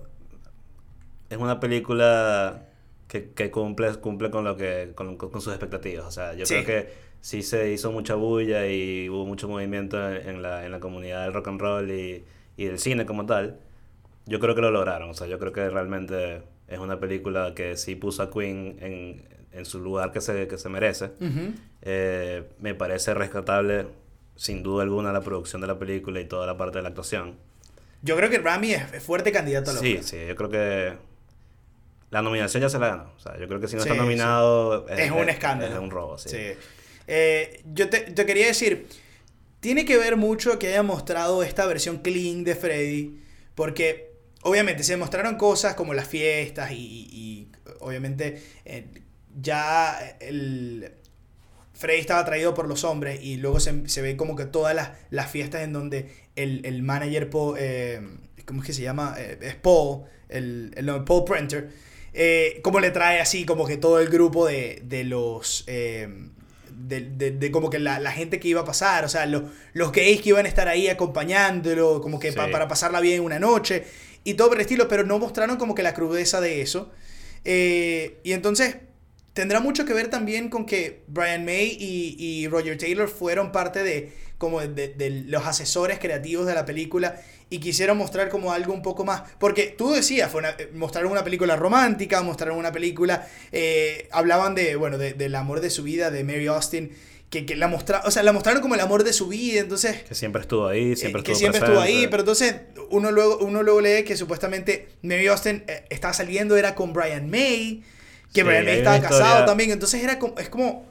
[1.32, 2.68] es una película
[3.08, 6.06] que, que cumple, cumple con lo que con, con sus expectativas.
[6.06, 6.54] O sea, yo Sí.
[6.64, 10.80] creo que sí se hizo mucha bulla y hubo mucho movimiento en la, en la
[10.80, 12.24] comunidad del rock and roll y,
[12.56, 13.60] y del cine como tal.
[14.28, 15.10] Yo creo que lo lograron.
[15.10, 19.28] O sea, yo creo que realmente es una película que sí puso a Queen en,
[19.52, 21.12] en su lugar que se, que se merece.
[21.82, 23.88] Eh, me parece rescatable,
[24.36, 27.36] sin duda alguna, la producción de la película y toda la parte de la actuación.
[28.02, 30.94] Yo creo que Rami es, es fuerte candidato a la Sí, sí, yo creo que
[32.12, 33.12] la nominación ya se la ganó.
[33.16, 35.74] O sea, yo creo que si no Sí, está nominado Es un escándalo.
[35.74, 36.30] Es un robo, sí.
[36.30, 36.38] Sí.
[37.08, 38.88] Eh, yo te, te quería decir,
[39.62, 43.20] tiene que ver mucho que haya mostrado esta versión clean de Freddy,
[43.56, 44.07] porque
[44.50, 46.76] obviamente se mostraron cosas como las fiestas y,
[47.12, 48.88] y, obviamente eh,
[49.42, 50.92] ya el...
[51.74, 54.92] Freddy estaba atraído por los hombres y luego se, se ve como que todas las,
[55.12, 58.02] las fiestas en donde el, el manager, Paul, eh,
[58.46, 59.14] ¿cómo es que se llama?
[59.20, 61.70] Eh, es Paul, el, el no, Paul Prenter,
[62.14, 65.64] eh, como le trae así como que todo el grupo de, de los...
[65.68, 66.10] eh,
[66.80, 69.44] de, de- de como que la, la gente que iba a pasar, o sea, los,
[69.74, 72.52] los gays que iban a estar ahí acompañándolo, como que pa- Sí.
[72.52, 73.84] para pasarla bien una noche
[74.24, 76.92] y todo por el estilo, pero no mostraron como que la crudeza de eso.
[77.46, 78.78] Eh, y entonces
[79.34, 84.12] tendrá mucho que ver también con que Brian May y, Roger Taylor fueron parte de
[84.40, 89.06] como de, los asesores creativos de la película y quisieron mostrar como algo un poco
[89.06, 94.76] más porque tú decías eh, mostraron una película romántica mostraron una película eh, hablaban de
[94.76, 96.92] bueno de- del amor de su vida de Mary Austin
[97.30, 100.04] que, que la mostra o sea la mostraron como el amor de su vida entonces
[100.04, 102.56] Que siempre estuvo ahí, siempre eh, que estuvo siempre estuvo ahí, pero entonces
[102.90, 107.30] uno luego, uno luego lee que supuestamente Mary Austin eh, estaba saliendo, era con Brian
[107.30, 107.84] May,
[108.34, 110.86] que Sí, Brian May estaba casado historia- también, entonces era como, es como,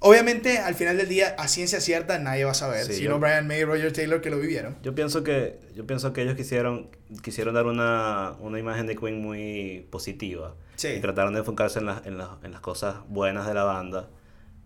[0.00, 3.18] obviamente al final del día, a ciencia cierta, nadie va a saber, Sí, sino yo-
[3.20, 4.76] Brian May y Roger Taylor que lo vivieron.
[4.82, 6.90] Yo pienso que, yo pienso que ellos quisieron,
[7.22, 10.54] quisieron dar una, una imagen de Queen muy positiva.
[10.74, 10.88] Sí.
[10.88, 14.08] Y trataron de enfocarse en, las en, las en las cosas buenas de la banda.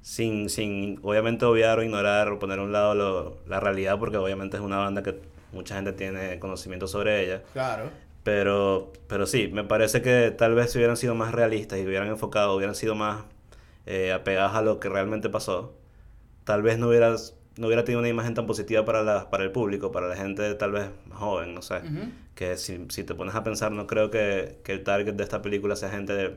[0.02, 4.16] Sin, sin obviamente obviar o ignorar o poner a un lado lo- la realidad, porque
[4.16, 5.18] obviamente es una banda que
[5.52, 7.42] mucha gente tiene conocimiento sobre ella.
[7.52, 7.90] Claro.
[8.24, 12.08] Pero, pero sí, me parece que tal vez si hubieran sido más realistas y hubieran
[12.08, 13.24] enfocado, hubieran sido más
[13.86, 15.74] eh, apegadas a lo que realmente pasó,
[16.44, 19.50] tal vez no hubieras no hubiera tenido una imagen tan positiva para, la, para el
[19.52, 21.80] público, para la gente tal vez más joven, no sé.
[22.34, 25.42] Que si, si te pones a pensar, no creo que, que el target de esta
[25.42, 26.36] película sea gente de-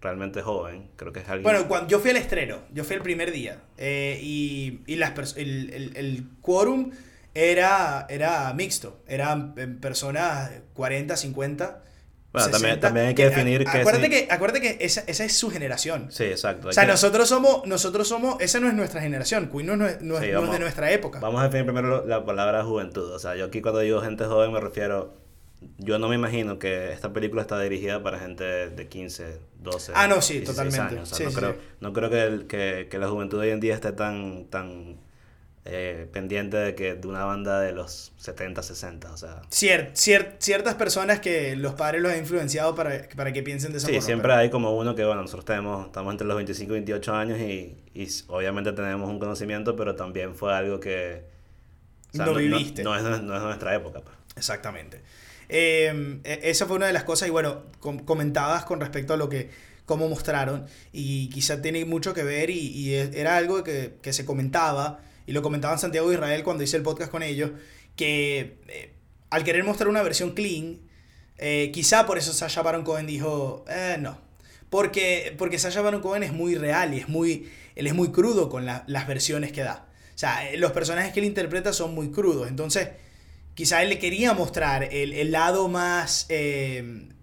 [0.00, 0.88] realmente joven.
[0.96, 1.42] Creo que es alguien...
[1.44, 5.36] Bueno, cuando, yo fui al estreno, yo fui el primer día, eh, y, y las
[5.36, 6.90] el, el, el quórum
[7.34, 11.82] era, era mixto, eran eh, personas 40, 50.
[12.32, 14.10] Bueno, también- 60, también hay que definir que acuérdate sí.
[14.10, 16.06] que Acuérdate que esa, esa es su generación.
[16.12, 16.68] Sí, exacto.
[16.68, 20.00] O sea, que- nosotros somos, nosotros somos, esa no es nuestra generación, Queen no es,
[20.00, 21.18] no es- Sí, no es de nuestra época.
[21.20, 23.12] Vamos a definir primero la palabra juventud.
[23.12, 25.19] O sea, yo aquí cuando digo gente joven me refiero...
[25.78, 30.06] Yo no me imagino que esta película está dirigida para gente de 15, 12, Ah,
[30.08, 30.96] no, sí, 16 totalmente.
[30.96, 31.12] años.
[31.12, 31.58] O sea, Sí, no, sí, creo, sí.
[31.80, 34.98] no creo que, el- que, que la juventud hoy en día esté tan, tan
[35.66, 39.12] eh, pendiente de que de una banda de los 70, 60.
[39.12, 43.42] O sea, Cier- cier- ciertas personas que los padres los han influenciado para, para que
[43.42, 44.06] piensen de esa sí, forma.
[44.06, 47.14] siempre pero- hay como uno que, bueno, nosotros tenemos, estamos entre los 25 y 28
[47.14, 51.24] años y, y obviamente tenemos un conocimiento, pero también fue algo que...
[52.14, 52.82] No viviste.
[52.82, 54.00] No, es, no es nuestra época.
[54.00, 54.16] pues.
[54.36, 55.02] Exactamente.
[55.50, 59.16] Eh, e- esa fue una de las cosas, y bueno, com- comentabas con respecto a
[59.16, 59.50] lo que
[59.86, 64.24] cómo mostraron y quizá tiene mucho que ver y, y era algo que, que, se
[64.24, 67.50] comentaba y lo comentaban Santiago de Israel cuando hice el podcast con ellos,
[67.96, 68.94] que eh,
[69.30, 70.78] al querer mostrar una versión clean,
[71.38, 74.16] eh, quizá por eso Sasha Baron Cohen dijo, eh, no,
[74.70, 78.48] porque, porque Sasha Baron Cohen es muy real y es muy, él es muy crudo
[78.48, 79.88] con las versiones que da.
[80.14, 82.90] O sea, los personajes que él interpreta son muy crudos, entonces
[83.54, 86.26] quizá él le quería mostrar el, el lado más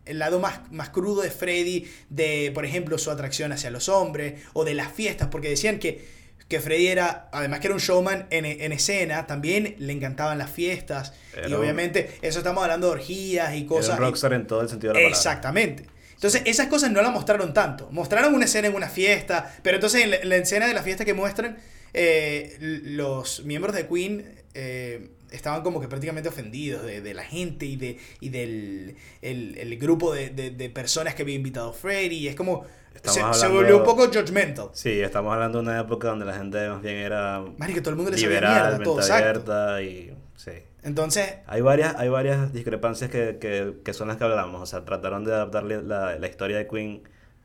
[0.08, 4.42] el lado más, más crudo de Freddy, de, por ejemplo, su atracción hacia los hombres,
[4.54, 6.08] o de las fiestas, porque decían que,
[6.48, 10.50] que Freddy era, además que era un showman en, en escena, también le encantaban las
[10.50, 11.14] fiestas,
[11.48, 13.96] y obviamente, eso estamos hablando de orgías y cosas.
[13.96, 15.18] Era un rockstar en todo el sentido de la palabra.
[15.18, 15.86] Exactamente.
[16.14, 17.90] Entonces, esas cosas no las mostraron tanto.
[17.92, 21.14] Mostraron una escena en una fiesta, pero entonces en la, escena de la fiesta que
[21.14, 21.58] muestran,
[21.94, 27.66] eh, los miembros de Queen eh, estaban como que prácticamente ofendidos de, de la gente
[27.66, 32.16] y, de, y del el, el grupo de, de, personas que había invitado Freddy.
[32.16, 32.66] Y es como.
[33.04, 34.70] Se, se, volvió un poco judgmental.
[34.74, 37.44] Sí, estamos hablando de una época donde la gente más bien era.
[37.68, 40.16] que todo el mundo le liberal, todo, abierta y.
[40.36, 40.52] Sí.
[40.84, 41.36] Entonces.
[41.46, 44.62] Hay varias, hay varias discrepancias que, que, que son las que hablamos.
[44.62, 47.04] O sea, trataron de adaptarle la, la historia de Queen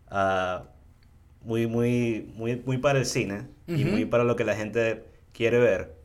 [0.08, 0.64] a.
[1.42, 5.58] Muy, muy, muy, muy para el cine y muy para lo que la gente quiere
[5.58, 6.01] ver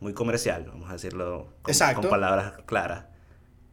[0.00, 3.06] muy comercial, vamos a decirlo con, palabras claras.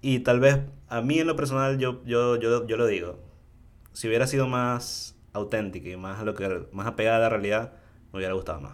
[0.02, 3.20] Y tal vez a mí en lo personal yo, yo, yo, yo lo digo,
[3.94, 7.74] si hubiera sido más auténtica y más, lo que, más apegada a la realidad,
[8.12, 8.74] me hubiera gustado más.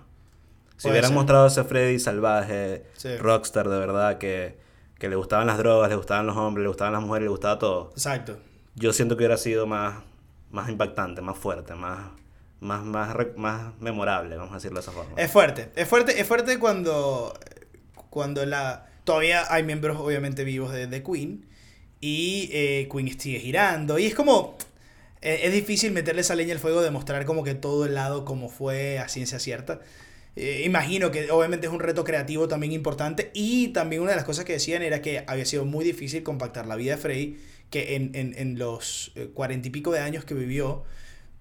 [0.77, 2.85] Si hubieran mostrado ese Freddy salvaje,
[3.19, 4.59] rockstar de verdad, que,
[4.99, 7.57] que le gustaban las drogas, le gustaban los hombres, le gustaban las mujeres, le gustaba
[7.57, 7.89] todo.
[7.91, 8.37] Exacto.
[8.75, 10.03] Yo siento que hubiera sido más,
[10.51, 12.11] más impactante, más fuerte, más,
[12.59, 15.11] más, más, más memorable, vamos a decirlo de esa forma.
[15.21, 17.37] Es fuerte, es fuerte, es fuerte cuando,
[18.09, 18.87] cuando la...
[19.03, 21.45] Todavía hay miembros obviamente vivos de, de Queen
[22.01, 24.57] y eh, Queen sigue girando y es como...
[25.21, 28.49] Eh, es difícil meterle esa leña al fuego, demostrar como que todo el lado como
[28.49, 29.79] fue a ciencia cierta.
[30.35, 34.25] Eh, imagino que obviamente es un reto creativo también importante y también una de las
[34.25, 37.37] cosas que decían era que había sido muy difícil compactar la vida de Freddy,
[37.71, 40.83] que en, en, en los cuarenta y pico de años que vivió,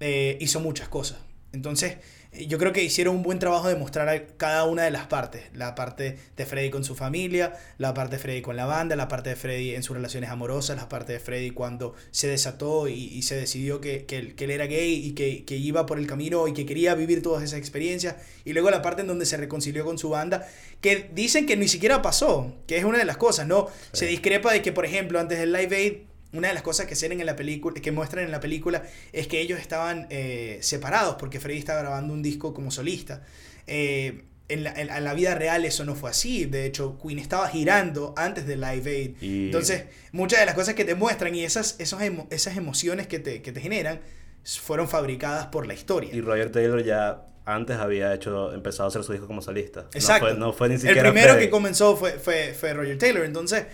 [0.01, 1.19] eh, hizo muchas cosas.
[1.53, 1.97] Entonces,
[2.33, 5.45] eh, yo creo que hicieron un buen trabajo de mostrar cada una de las partes.
[5.55, 9.09] La parte de Freddy con su familia, la parte de Freddy con la banda, la
[9.09, 13.23] parte de Freddy en sus relaciones amorosas, la parte de Freddy cuando se desató y,
[13.23, 16.53] se decidió que, que, él, era gay y que, que, iba por el camino y
[16.53, 18.17] que quería vivir todas esas experiencias.
[18.45, 20.47] Y luego la parte en donde se reconcilió con su banda,
[20.81, 23.69] que dicen que ni siquiera pasó, que es una de las cosas, ¿no?
[23.93, 25.93] Se discrepa de que, por ejemplo, antes del Live Aid
[26.37, 29.41] una de las cosas que en la película, que muestran en la película, es que
[29.41, 33.23] ellos estaban eh, separados porque Freddy estaba grabando un disco como solista.
[33.67, 36.45] Eh, en, la, en, la, vida real eso no fue así.
[36.45, 39.17] De hecho, Queen estaba girando antes de Live Aid.
[39.47, 43.43] Entonces, muchas de las cosas que te muestran y esas, esos esas emociones que te,
[43.43, 44.01] que te generan
[44.45, 46.15] fueron fabricadas por la historia.
[46.15, 49.87] Y Roger Taylor ya antes había hecho, empezado a hacer su disco como solista.
[49.95, 50.35] Exacto.
[50.35, 51.09] No fue, ni siquiera.
[51.09, 53.25] El primero que comenzó fue, fue, fue Roger Taylor.
[53.25, 53.65] Entonces,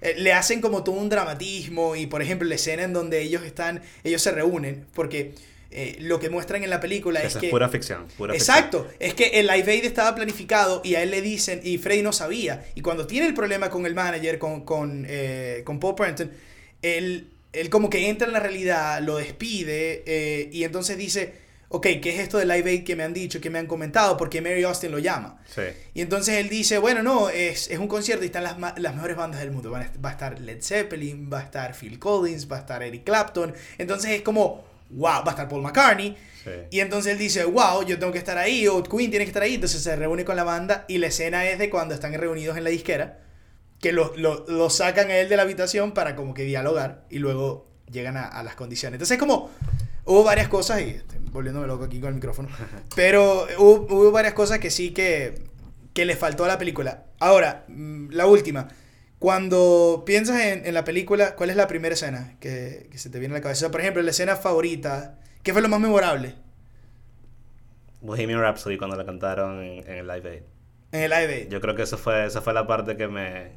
[0.00, 3.42] eh, le hacen como todo un dramatismo y por ejemplo la escena en donde ellos
[3.44, 5.34] están, ellos se reúnen, porque
[5.70, 7.46] eh, lo que muestran en la película es, que...
[7.46, 8.06] Es pura ficción.
[8.16, 11.78] Pura exacto, es que el Live Aid estaba planificado y a él le dicen, y
[11.78, 15.80] Freddy no sabía, y cuando tiene el problema con el manager, con, con, eh, con
[15.80, 16.30] Paul Prenton,
[16.82, 22.14] él, él como que entra en la realidad, lo despide y entonces dice ok, ¿qué
[22.14, 24.16] es esto de Live Aid que me han dicho, que me han comentado?
[24.16, 25.40] Porque Mary Austin lo llama.
[25.54, 25.62] Sí.
[25.94, 29.16] Y entonces él dice, bueno, no, es, es un concierto y están las, las mejores
[29.16, 29.70] bandas del mundo.
[29.70, 33.54] Va a estar Led Zeppelin, va a estar Phil Collins, va a estar Eric Clapton.
[33.76, 36.16] Entonces es como, wow, va a estar Paul McCartney.
[36.42, 36.50] Sí.
[36.70, 39.42] Y entonces él dice, wow, yo tengo que estar ahí, o Queen tiene que estar
[39.42, 39.56] ahí.
[39.56, 42.64] Entonces se reúne con la banda y la escena es de cuando están reunidos en
[42.64, 43.20] la disquera,
[43.80, 47.18] que lo, lo, lo sacan a él de la habitación para como que dialogar y
[47.18, 48.94] luego llegan a, a las condiciones.
[48.94, 49.50] Entonces es como
[50.08, 52.48] hubo varias cosas, y estoy volviéndome loco aquí con el micrófono,
[52.96, 55.44] pero hubo, varias cosas que sí que,
[55.94, 57.04] que le faltó a la película.
[57.20, 58.68] Ahora, mm, la última.
[59.18, 63.18] Cuando piensas en, en, la película, ¿cuál es la primera escena que, que se te
[63.18, 63.70] viene a la cabeza?
[63.70, 66.36] por ejemplo, la escena favorita, ¿qué fue lo más memorable?
[68.00, 70.42] Bohemian Rhapsody cuando la cantaron en, el Live Aid.
[70.92, 71.48] En el Live Aid.
[71.48, 73.52] Yo creo que eso fue, esa fue la parte que me,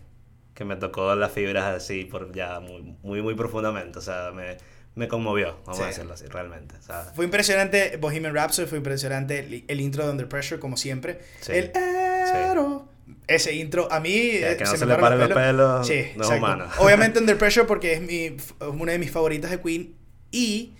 [0.55, 3.99] que me tocó las fibras así por ya muy, muy, muy profundamente.
[3.99, 4.57] O sea, me,
[4.93, 6.75] me conmovió, vamos a decirlo así, realmente.
[7.15, 11.21] fue impresionante Bohemian Rhapsody, fue impresionante el, intro de Under Pressure, como siempre.
[11.47, 12.89] El Aero.
[13.27, 14.11] Ese intro, a mí...
[14.11, 16.67] que no se, le paren los pelos, no humano.
[16.79, 18.35] Obviamente Under Pressure porque es mi,
[18.77, 19.95] una de mis favoritas de Queen.
[20.31, 20.73] Y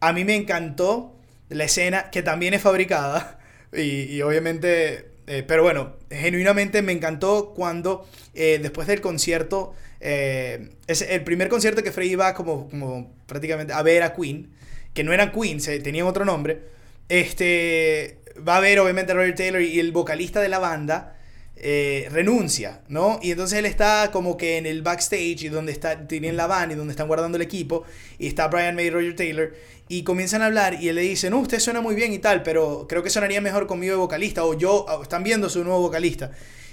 [0.00, 1.16] a mí me encantó
[1.48, 3.40] la escena, que también es fabricada.
[3.72, 5.10] Y, obviamente...
[5.30, 11.48] Eh, pero bueno, genuinamente me encantó cuando eh, después del concierto eh, es el primer
[11.48, 14.50] concierto que Freddy iba como, como prácticamente a ver a Queen,
[14.94, 16.60] que no eran Queen, se, tenían otro nombre,
[17.08, 21.16] este, va a ver obviamente a Roger Taylor y el vocalista de la banda
[21.56, 23.18] eh, renuncia, ¿no?
[23.20, 26.70] Y entonces él está como que en el backstage y donde está, tienen la van
[26.70, 27.82] y donde están guardando el equipo
[28.18, 29.54] y está Brian May y Roger Taylor
[29.88, 32.44] y comienzan a hablar y él le dice, no, usted suena muy bien y tal,
[32.44, 36.30] pero creo que sonaría mejor conmigo de vocalista o yo, están viendo su nuevo vocalista.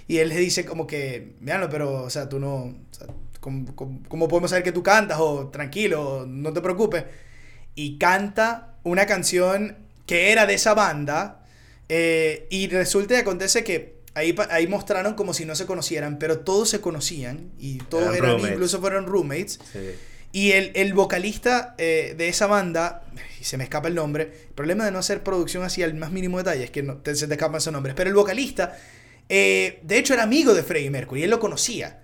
[0.08, 2.76] Y él le dice como que, veanlo, pero, o sea, tú no,
[3.40, 5.18] ¿cómo, podemos saber que tú cantas?
[5.20, 7.06] O tranquilo, no te preocupes.
[7.74, 11.44] Y canta una canción que era de esa banda
[11.90, 16.40] eh, y resulta y acontece que Ahí, ahí mostraron como si no se conocieran, pero
[16.40, 19.60] todos se conocían y todos eran, incluso fueron roommates.
[20.32, 23.04] Y el, el vocalista eh, de esa banda,
[23.42, 26.14] y se me escapa el nombre, el problema de no hacer producción así al más
[26.14, 28.78] mínimo detalle es que no, se te escapan esos nombres, pero el vocalista,
[29.30, 32.02] eh, de hecho era amigo de Freddie Mercury, él lo conocía.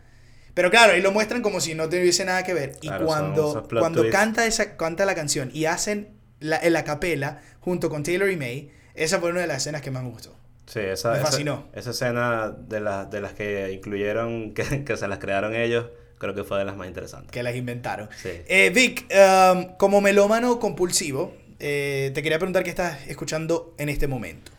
[0.53, 2.73] Pero claro, ahí lo muestran como si no tuviese nada que ver.
[2.81, 8.03] Y cuando, cuando canta, esa, canta la canción y hacen la, la capela junto con
[8.03, 10.35] Taylor y May, esa fue una de las escenas que más me gustó.
[10.65, 11.67] Sí, esa, fascinó.
[11.73, 16.43] Esa, escena de, de las que incluyeron, que, que, se las crearon ellos, creo que
[16.43, 17.31] fue de las más interesantes.
[17.31, 18.09] Que las inventaron.
[18.23, 24.07] Eh, Vic, um, como melómano compulsivo, eh, te quería preguntar qué estás escuchando en este
[24.07, 24.51] momento.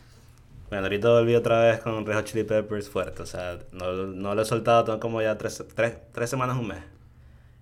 [0.73, 3.21] Bueno, ahorita volví otra vez con Red Hot Chili Peppers fuerte.
[3.21, 6.69] O sea, no, no lo he soltado, tengo como ya tres, tres, tres semanas, un
[6.69, 6.79] mes.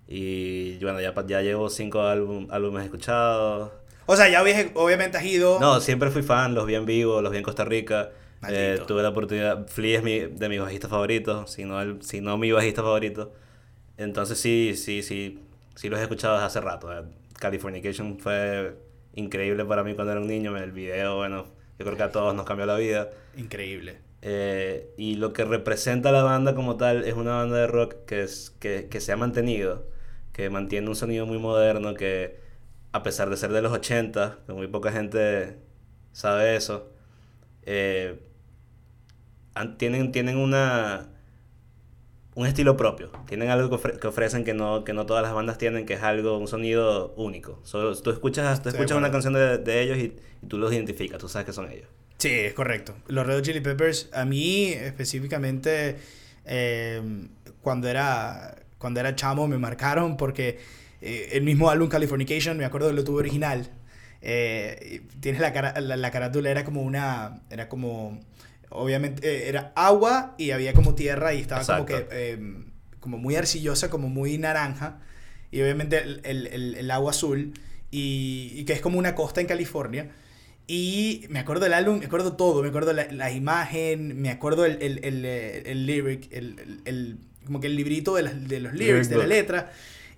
[0.08, 3.70] Y bueno, ya, ya llevo cinco álbum, álbumes escuchados.
[4.06, 5.60] O sea, ya obviamente has ido.
[5.60, 8.12] No, siempre fui fan, los vi en vivo, los vi en Costa Rica.
[8.48, 9.68] Eh, tuve la oportunidad.
[9.68, 13.34] Flea es mi, de mis bajistas favoritos, si no, el, si no mi bajista favorito.
[13.98, 15.38] Entonces sí, sí, sí,
[15.74, 16.90] sí los he escuchado desde hace rato.
[16.90, 17.02] Eh.
[17.38, 18.74] Californication fue
[19.16, 20.56] increíble para mí cuando era un niño.
[20.56, 23.10] El video, bueno, yo creo que a todos nos cambió la vida.
[23.36, 23.98] Increíble.
[24.22, 28.22] Eh, y lo que representa la banda como tal es una banda de rock que,
[28.22, 29.86] es, que, que se ha mantenido,
[30.32, 32.40] que mantiene un sonido muy moderno, que
[32.92, 35.56] a pesar de ser de los 80, que muy poca gente
[36.12, 36.92] sabe eso,
[37.62, 38.20] eh,
[39.78, 41.08] tienen, tienen una,
[42.34, 43.10] un estilo propio.
[43.26, 46.38] Tienen algo que, ofrecen que no, que no todas las bandas tienen, que es algo,
[46.38, 47.60] un sonido único.
[47.62, 50.16] Solo, tú escuchas, tú escuchas una canción de, de ellos y,
[50.48, 51.88] tú los identificas, tú sabes que son ellos.
[52.18, 52.94] Sí, es correcto.
[53.08, 55.96] Los Red Chili Peppers, a mí específicamente,
[56.44, 57.28] em,
[57.60, 60.58] cuando, era, cuando era chamo, me marcaron porque
[61.00, 63.70] eh, el mismo álbum Californication, me acuerdo de lo tuve original.
[64.20, 67.42] Eh, tienes la, cara, la, la carátula, era como una.
[67.50, 68.20] Era como
[68.72, 72.66] obviamente eh, era agua y había como tierra y estaba como que em,
[73.00, 75.00] como muy arcillosa, como muy naranja
[75.50, 77.52] y obviamente el, agua azul
[77.90, 80.10] y, que es como una costa en California.
[80.66, 84.64] Y me acuerdo del álbum, me acuerdo todo, me acuerdo la, la imagen, me acuerdo
[84.64, 89.72] el, el, lyric, el, como que el librito de, de los lyrics, de la letra.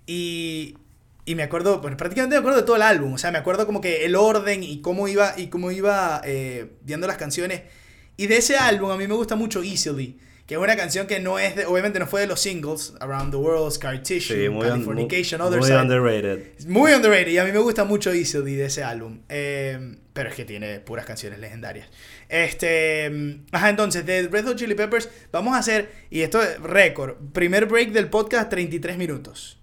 [0.06, 0.76] Y,
[1.24, 3.66] y me acuerdo, pues prácticamente me acuerdo de todo el álbum, o sea, me acuerdo
[3.66, 7.62] como que el orden y cómo iba, y cómo iba eh, viendo las canciones.
[8.16, 11.20] Y de ese álbum a mí me gusta mucho Easily, que es una canción que
[11.20, 15.40] no es, de, obviamente no fue de los singles, Around the World, Scar Tissue, Californication,
[15.40, 16.66] Other muy underrated.
[16.66, 19.20] Muy underrated, y a mí me gusta mucho Easily de ese álbum.
[19.28, 21.88] Eh, pero es que tiene puras canciones legendarias.
[22.28, 27.16] Este, ajá, entonces, de Red Hot Chili Peppers, vamos a hacer, y esto es récord,
[27.32, 29.60] primer break del podcast, 33 minutos.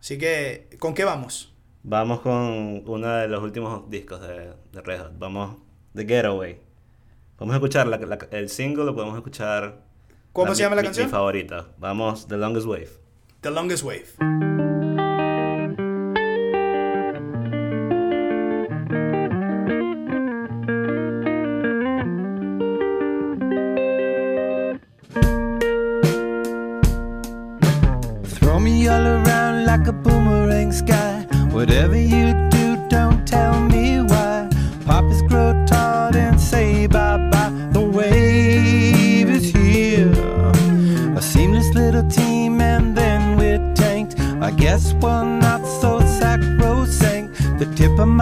[0.00, 1.54] Así que, ¿con qué vamos?
[1.82, 5.18] Vamos con uno de los últimos discos de, de Red Hot.
[5.18, 5.58] Vamos,
[5.94, 6.65] The Getaway.
[7.38, 9.82] Vamos a escuchar el single, lo podemos escuchar.
[10.32, 11.06] ¿Cómo se llama la canción?
[11.06, 11.66] Mi favorita.
[11.78, 12.90] Vamos, The Longest Wave.
[13.42, 14.65] The Longest Wave.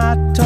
[0.05, 0.44] I talk.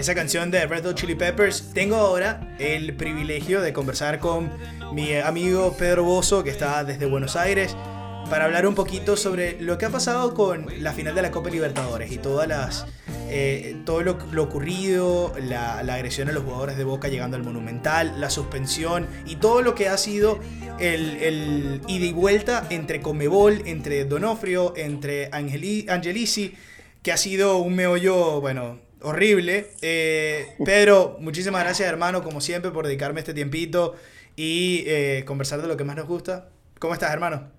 [0.00, 4.50] Esa canción de Red Hot Chili Peppers, tengo ahora el privilegio de conversar con
[4.94, 7.76] mi amigo Pedro Bozo, que está desde Buenos Aires,
[8.30, 11.50] para hablar un poquito sobre lo que ha pasado con la final de la Copa
[11.50, 12.86] Libertadores y todas las,
[13.28, 18.18] eh, todo lo, ocurrido, la, la agresión a los jugadores de Boca llegando al Monumental,
[18.18, 20.40] la suspensión y todo lo que ha sido
[20.78, 26.54] el, el ida y vuelta entre Comebol, entre Donofrio, entre Angeli, Angelici,
[27.02, 29.68] que ha sido un meollo, bueno, horrible.
[29.82, 33.94] Eh, Pedro, muchísimas gracias hermano, como siempre, por dedicarme este tiempito
[34.36, 36.48] y eh, conversar de lo que más nos gusta.
[36.78, 37.50] ¿Cómo estás, hermano?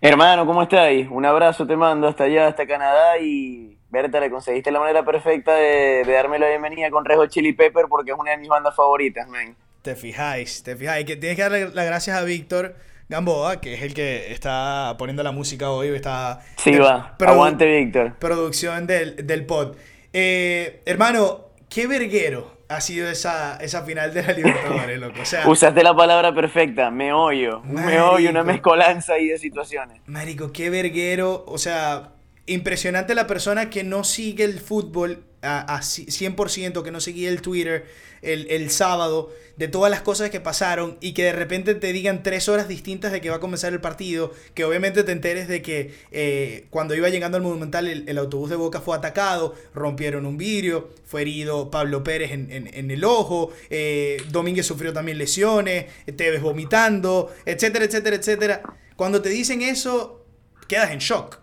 [0.00, 1.06] Hermano, ¿cómo estáis?
[1.10, 5.54] Un abrazo te mando hasta allá, hasta Canadá y Berta, le conseguiste la manera perfecta
[5.54, 8.74] de, de darme la bienvenida con Rejo Chili Pepper porque es una de mis bandas
[8.74, 9.54] favoritas, man.
[9.82, 11.04] Te fijáis, te fijáis.
[11.04, 12.76] Que tienes que darle las gracias a Víctor
[13.08, 15.88] Gamboa, que es el que está poniendo la música hoy.
[15.88, 17.16] Está Sí, va.
[17.18, 18.14] Aguante, Víctor.
[18.18, 19.76] Producción del, del pod.
[20.12, 25.20] Eh, hermano, qué verguero ha sido esa, esa final de la Libertadores, loco.
[25.20, 27.60] O sea, Usaste la palabra perfecta, me oyo.
[27.64, 30.00] Me oyo, una mezcolanza ahí de situaciones.
[30.06, 31.44] Marico, qué verguero.
[31.46, 32.12] O sea,
[32.46, 37.28] impresionante la persona que no sigue el fútbol a, a ci- 100%, que no seguía
[37.28, 37.86] el Twitter
[38.22, 42.22] el, el sábado, de todas las cosas que pasaron y que de repente te digan
[42.22, 45.60] tres horas distintas de que va a comenzar el partido, que obviamente te enteres de
[45.60, 50.24] que eh, cuando iba llegando al Monumental el, el autobús de Boca fue atacado, rompieron
[50.24, 55.18] un vidrio, fue herido Pablo Pérez en, en- en el ojo, eh, Domínguez sufrió también
[55.18, 58.62] lesiones, Tevez vomitando, etcétera, etcétera, etcétera.
[58.96, 60.24] Cuando te dicen eso,
[60.66, 61.41] quedas en shock.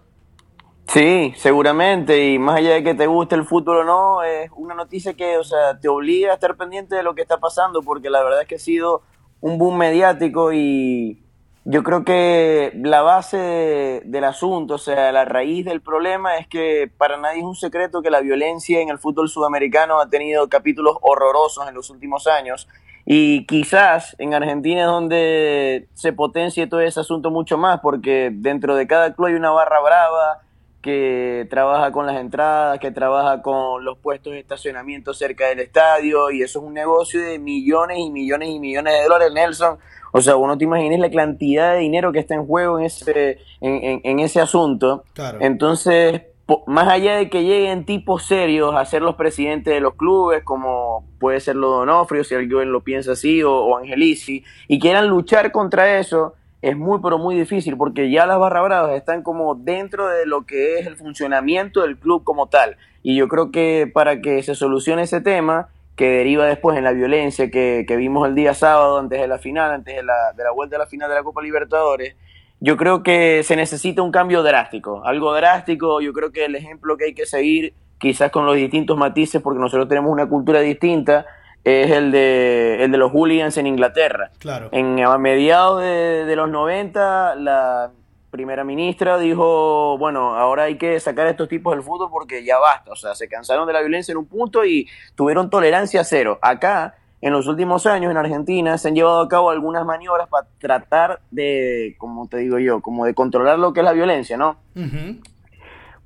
[0.91, 4.73] Sí, seguramente, y más allá de que te guste el fútbol o no, es una
[4.73, 8.09] noticia que, o sea, te obliga a estar pendiente de lo que está pasando, porque
[8.09, 9.03] la verdad es que ha sido
[9.39, 11.21] un boom mediático y
[11.63, 16.47] yo creo que la base de- del asunto, o sea, la raíz del problema es
[16.47, 20.49] que para nadie es un secreto que la violencia en el fútbol sudamericano ha tenido
[20.49, 22.67] capítulos horrorosos en los últimos años.
[23.05, 28.75] Y quizás en Argentina es donde se potencie todo ese asunto mucho más, porque dentro
[28.75, 30.39] de cada club hay una barra brava
[30.81, 36.31] que trabaja con las entradas, que trabaja con los puestos de estacionamiento cerca del estadio,
[36.31, 39.77] y eso es un negocio de millones y millones y millones de dólares, Nelson.
[40.11, 43.39] O sea, uno te imaginas la cantidad de dinero que está en juego en ese,
[43.61, 45.03] en, en- en ese asunto.
[45.13, 45.37] Claro.
[45.41, 49.93] Entonces, po- más allá de que lleguen tipos serios a ser los presidentes de los
[49.95, 54.79] clubes, como puede ser lo Donofrio, si alguien lo piensa así, o, o Angelici, y
[54.79, 59.23] quieran luchar contra eso, es muy, pero muy difícil, porque ya las barra bravas están
[59.23, 62.77] como dentro de lo que es el funcionamiento del club como tal.
[63.01, 66.91] Y yo creo que para que se solucione ese tema, que deriva después en la
[66.91, 70.43] violencia que, que vimos el día sábado, antes de la final, antes de la, de
[70.43, 72.15] la vuelta a la final de la Copa Libertadores,
[72.61, 76.97] yo creo que se necesita un cambio drástico, algo drástico, yo creo que el ejemplo
[76.97, 81.25] que hay que seguir, quizás con los distintos matices, porque nosotros tenemos una cultura distinta,
[81.63, 84.31] es el de, el de los hooligans en Inglaterra.
[84.39, 84.69] Claro.
[84.71, 87.91] En, a mediados de, de los 90, la
[88.29, 92.59] primera ministra dijo, bueno, ahora hay que sacar a estos tipos del fútbol porque ya
[92.59, 96.37] basta, o sea, se cansaron de la violencia en un punto y tuvieron tolerancia cero.
[96.41, 100.47] Acá, en los últimos años, en Argentina, se han llevado a cabo algunas maniobras para
[100.59, 104.57] tratar de, como te digo yo, como de controlar lo que es la violencia, ¿no?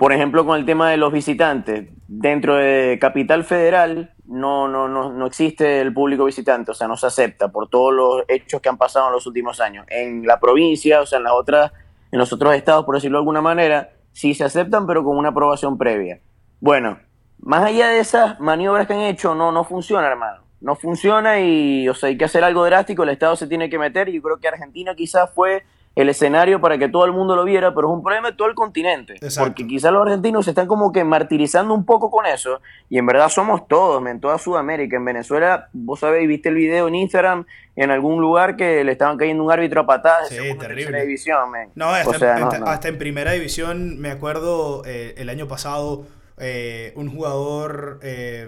[0.04, 1.88] Por ejemplo, con el tema de los visitantes.
[2.10, 6.98] Dentro de Capital Federal no, no, no, no existe el público visitante, o sea, no
[6.98, 9.86] se acepta por todos los hechos que han pasado en los últimos años.
[9.88, 11.72] En la provincia, o sea, en las otras,
[12.12, 15.30] en los otros estados, por decirlo de alguna manera, sí se aceptan, pero con una
[15.30, 16.20] aprobación previa.
[16.60, 17.00] Bueno,
[17.40, 20.44] más allá de esas maniobras que han hecho, no, no funciona, hermano.
[20.60, 23.80] No funciona y, o sea, hay que hacer algo drástico, el Estado se tiene que
[23.80, 25.64] meter y yo creo que Argentina quizás fue
[25.96, 28.48] el escenario para que todo el mundo lo viera, pero es un problema de todo
[28.48, 29.14] el continente.
[29.14, 29.42] Exacto.
[29.50, 33.06] Porque quizás los argentinos se están como que martirizando un poco con eso y en
[33.06, 34.98] verdad somos todos, en toda Sudamérica.
[34.98, 39.18] En Venezuela, vos sabéis, viste el video en Instagram en algún lugar que le estaban
[39.18, 41.02] cayendo un árbitro a patadas Sí, segunda, terrible.
[41.02, 41.52] división.
[41.76, 42.66] No, hasta, o sea, en, no, hasta- no.
[42.68, 46.06] hasta en primera división, me acuerdo eh, el año pasado,
[46.40, 48.48] eh, un jugador, eh,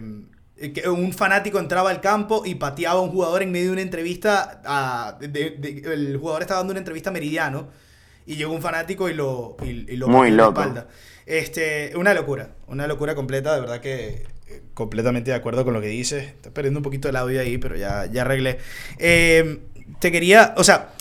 [0.90, 4.62] un fanático entraba al campo y pateaba a un jugador en medio de una entrevista.
[4.66, 7.68] A, de- de- el jugador estaba dando una entrevista a Meridiano
[8.26, 10.88] y llegó un fanático y lo, y, y lo Muy en la espalda.
[11.26, 15.82] Este, una locura, una locura completa, de verdad que eh, completamente de acuerdo con lo
[15.82, 16.24] que dices.
[16.24, 18.60] Estoy perdiendo un poquito el audio ahí, pero ya, ya arreglé.
[18.98, 19.60] Eh,
[20.00, 20.94] te quería, o sea,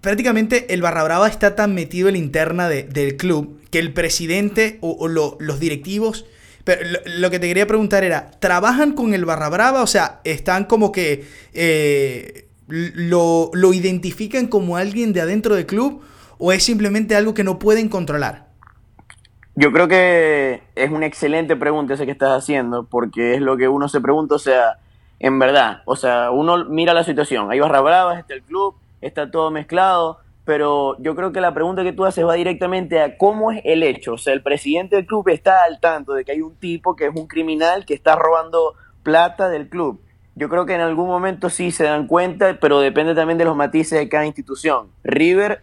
[0.00, 3.92] prácticamente el Barra Brava está tan metido en la interna de- del club que el
[3.92, 6.26] presidente o, o lo- los directivos.
[6.66, 9.84] Pero lo, que te quería preguntar era, ¿trabajan con el Barra Brava?
[9.84, 16.02] O sea, ¿están como que eh, lo, lo identifican como alguien de adentro del club?
[16.38, 18.48] ¿O es simplemente algo que no pueden controlar?
[19.54, 23.68] Yo creo que es una excelente pregunta esa que estás haciendo, porque es lo que
[23.68, 24.78] uno se pregunta, o sea,
[25.20, 29.30] en verdad, o sea, uno mira la situación, hay barra bravas, está el club, está
[29.30, 33.52] todo mezclado, pero yo creo que la pregunta que tú haces va directamente a cómo
[33.52, 36.40] es el hecho, o sea, el presidente del club está al tanto de que hay
[36.40, 40.00] un tipo que es un criminal que está robando plata del club.
[40.34, 43.56] Yo creo que en algún momento sí se dan cuenta, pero depende también de los
[43.56, 44.88] matices de cada institución.
[45.02, 45.62] River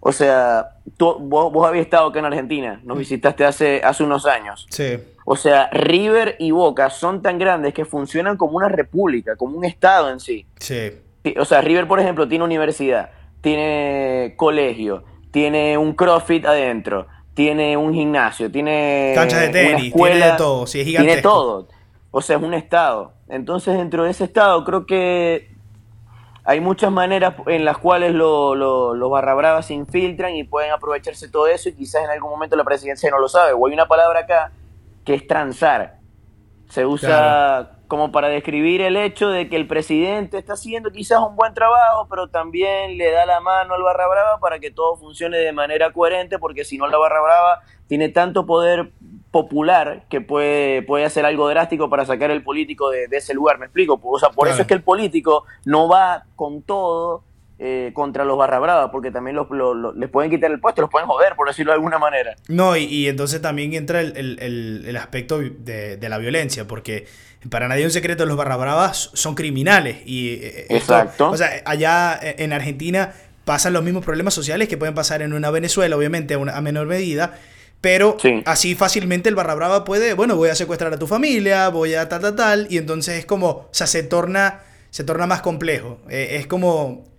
[0.00, 4.24] o sea, tú, vos, vos habías estado acá en Argentina, nos visitaste hace, hace unos
[4.24, 4.66] años.
[4.70, 4.98] Sí.
[5.26, 9.64] O sea, River y Boca son tan grandes que funcionan como una república, como un
[9.66, 10.46] estado en sí.
[10.58, 10.90] Sí.
[11.22, 13.10] Sí, O sea, River, por ejemplo, tiene universidad,
[13.40, 20.14] tiene colegio, tiene un CrossFit adentro, tiene un gimnasio, tiene Canchas de una tenis, escuela,
[20.16, 21.68] tiene de todo, sí, es tiene todo.
[22.10, 23.12] O sea, es un estado.
[23.28, 25.48] Entonces, dentro de ese estado, creo que
[26.44, 30.72] hay muchas maneras en las cuales lo- lo- los barra bravas se infiltran y pueden
[30.72, 33.52] aprovecharse todo eso y quizás en algún momento la presidencia no lo sabe.
[33.52, 34.50] O hay una palabra acá
[35.04, 35.98] que es transar.
[36.68, 37.68] Se usa Claro.
[37.90, 42.06] Como para describir el hecho de que el presidente está haciendo quizás un buen trabajo,
[42.08, 45.92] pero también le da la mano al barra brava para que todo funcione de manera
[45.92, 48.92] coherente, porque si no la barra brava tiene tanto poder
[49.32, 53.58] popular que puede, puede hacer algo drástico para sacar el político de, de ese lugar,
[53.58, 54.54] me explico, o sea, por Claro.
[54.54, 57.24] eso es que el político no va con todo
[57.62, 60.80] eh, contra los barra brava, porque también los, los- los- les pueden quitar el puesto,
[60.80, 62.34] los pueden joder, por decirlo de alguna manera.
[62.48, 66.66] No, y, y entonces también entra el, el- el- el aspecto de, de la violencia,
[66.66, 67.06] porque
[67.50, 69.98] para nadie es un secreto, los barra bravas son criminales.
[70.06, 71.30] Y eh, esto- Exacto.
[71.30, 73.12] o sea, allá en Argentina
[73.44, 76.60] pasan los mismos problemas sociales que pueden pasar en una Venezuela, obviamente a, una- a
[76.62, 77.34] menor medida.
[77.82, 78.42] Pero Sí.
[78.46, 82.08] así fácilmente el barra brava puede, bueno, voy a secuestrar a tu familia, voy a
[82.10, 85.98] tal, tal, tal, y entonces es como, o sea, se torna, se torna más complejo.
[86.10, 87.09] Eh, es como, eh,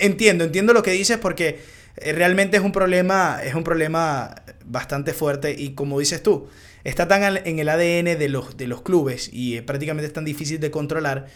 [0.00, 1.58] entiendo, entiendo lo que dices porque
[1.96, 4.34] eh, realmente es un problema, es un problema
[4.64, 6.48] bastante fuerte y como dices tú,
[6.84, 10.24] está tan en el ADN de los, de los clubes y eh, prácticamente es tan
[10.24, 11.26] difícil de controlar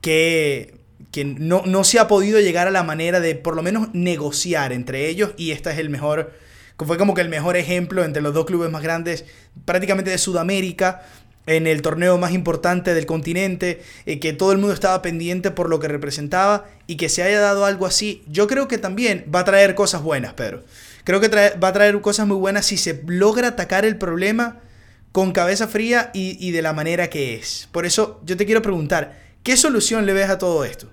[0.00, 0.76] que,
[1.10, 4.72] que no, no se ha podido llegar a la manera de por lo menos negociar
[4.72, 6.32] entre ellos y esta es el mejor,
[6.76, 9.24] fue como que el mejor ejemplo entre los dos clubes más grandes
[9.64, 11.02] prácticamente de Sudamérica
[11.46, 15.68] en el torneo más importante del continente, eh, que todo el mundo estaba pendiente por
[15.68, 19.40] lo que representaba y que se haya dado algo así, yo creo que también va
[19.40, 20.62] a traer cosas buenas, Pedro.
[21.04, 24.60] Creo que va a traer cosas muy buenas si se logra atacar el problema
[25.12, 27.68] con cabeza fría y, y de la manera que es.
[27.72, 30.88] Por eso yo te quiero preguntar, ¿qué solución le ves a todo esto?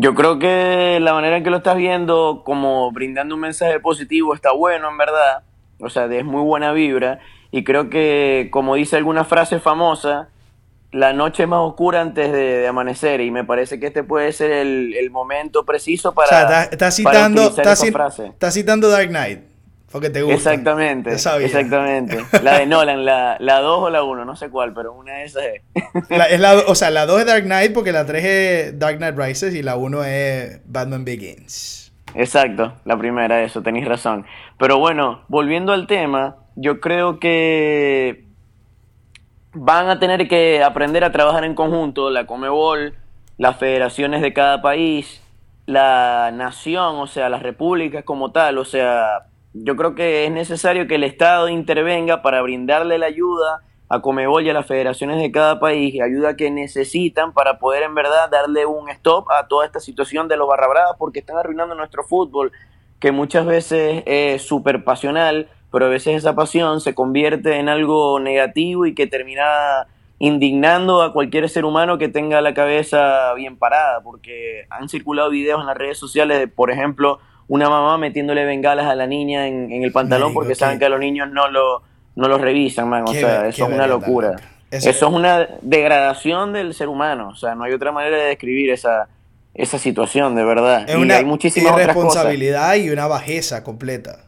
[0.00, 4.32] Yo creo que la manera en que lo estás viendo, como brindando un mensaje positivo,
[4.32, 5.42] está bueno, en verdad.
[5.80, 7.18] O sea, es muy buena vibra.
[7.50, 10.28] Y creo que, como dice alguna frase famosa,
[10.90, 13.20] la noche es más oscura antes de, de amanecer.
[13.20, 16.26] Y me parece que este puede ser el, el momento preciso para.
[16.26, 19.40] o sea, estás para citando, esa estás citando Dark Knight,
[19.90, 20.52] porque te gusta.
[20.52, 22.18] Exactamente, exactamente.
[22.42, 25.24] La de Nolan, la, la 2 o la 1, no sé cuál, pero una de
[25.24, 25.62] esas es.
[26.10, 28.98] La- es la- o sea, la 2 es Dark Knight porque la 3 es Dark
[28.98, 31.92] Knight Rises y la 1 es Batman Begins.
[32.14, 34.24] Exacto, la primera, eso, tenéis razón.
[34.58, 38.24] Pero bueno, volviendo al tema, yo creo que
[39.54, 42.94] van a tener que aprender a trabajar en conjunto, la Comebol,
[43.36, 45.22] las federaciones de cada país,
[45.66, 50.88] la nación, o sea, las repúblicas como tal, o sea, yo creo que es necesario
[50.88, 55.30] que el Estado intervenga para brindarle la ayuda a Comebol y a las federaciones de
[55.30, 59.78] cada país, ayuda que necesitan para poder en verdad darle un stop a toda esta
[59.78, 62.50] situación de los barra bravas porque están arruinando nuestro fútbol,
[62.98, 68.18] que muchas veces es súper pasional, pero a veces esa pasión se convierte en algo
[68.20, 69.86] negativo y que termina
[70.18, 75.60] indignando a cualquier ser humano que tenga la cabeza bien parada, porque han circulado videos
[75.60, 79.70] en las redes sociales de, por ejemplo, una mamá metiéndole bengalas a la niña en,
[79.72, 81.82] en el pantalón porque qué- saben que a los niños no lo,
[82.16, 83.04] no los revisan, man.
[83.06, 84.36] O sea, ver- eso es una locura.
[84.70, 87.28] Eso, Eso- es una degradación del ser humano.
[87.28, 89.08] O sea, no hay otra manera de describir esa,
[89.54, 90.84] esa situación, de verdad.
[90.88, 91.96] Es y una hay muchísimas otras cosas.
[92.24, 94.24] irresponsabilidad y una bajeza completa.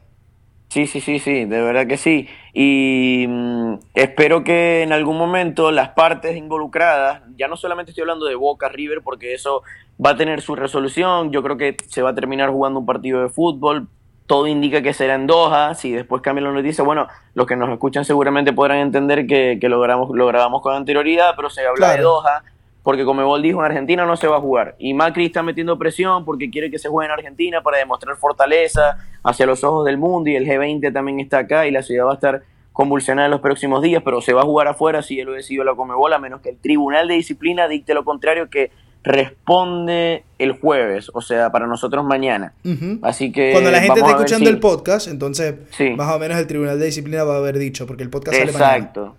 [0.71, 2.29] Sí, sí, sí, sí, de verdad que sí.
[2.55, 8.27] Y mm, espero que en algún momento las partes involucradas, ya no solamente estoy hablando
[8.27, 9.65] de Boca River, porque eso
[10.05, 13.21] va a tener su resolución, yo creo que se va a terminar jugando un partido
[13.21, 13.89] de fútbol,
[14.27, 17.69] todo indica que será en Doha, si después cambian la noticia, bueno, los que nos
[17.71, 21.97] escuchan seguramente podrán entender que, que lo, grabamos, lo grabamos con anterioridad, pero se habla
[21.97, 22.03] de.
[22.03, 22.45] Doha,
[22.91, 24.75] porque como Ebol dijo, en Argentina no se va a jugar.
[24.81, 28.97] Y Macri está metiendo presión porque quiere que se juegue en Argentina para demostrar fortaleza
[29.23, 32.11] hacia los ojos del mundo y el G20 también está acá y la ciudad va
[32.11, 35.25] a estar convulsionada en los próximos días, pero se va a jugar afuera si ya
[35.25, 38.73] lo decidió la Comebol, a menos que el Tribunal de Disciplina dicte lo contrario, que
[39.05, 42.55] responde el jueves, o sea, para nosotros mañana.
[43.03, 45.91] Así que Cuando la gente ver escuchando si- el podcast, entonces Sí.
[45.91, 48.51] más o menos el Tribunal de Disciplina va a haber dicho, porque el podcast sale
[48.53, 48.77] mañana.
[48.77, 49.15] Exacto,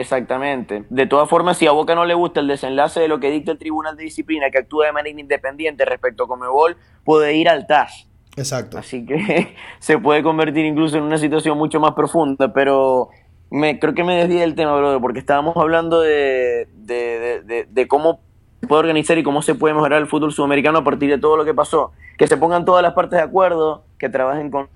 [0.00, 0.84] exactamente.
[0.90, 3.52] De todas formas, si a Boca no le gusta el desenlace de lo que dicta
[3.52, 7.66] el Tribunal de Disciplina, que actúa de manera independiente respecto a Comebol, puede ir al
[7.66, 8.08] TAS.
[8.36, 8.78] Exacto.
[8.78, 13.08] Así que se puede convertir incluso en una situación mucho más profunda, pero
[13.50, 17.64] me, creo que me desvié del tema, brother, porque estábamos hablando de, de, de- de-
[17.70, 18.20] de cómo
[18.60, 21.36] se puede organizar y cómo se puede mejorar el fútbol sudamericano a partir de todo
[21.36, 21.92] lo que pasó.
[22.18, 24.68] Que se pongan todas las partes de acuerdo, que trabajen con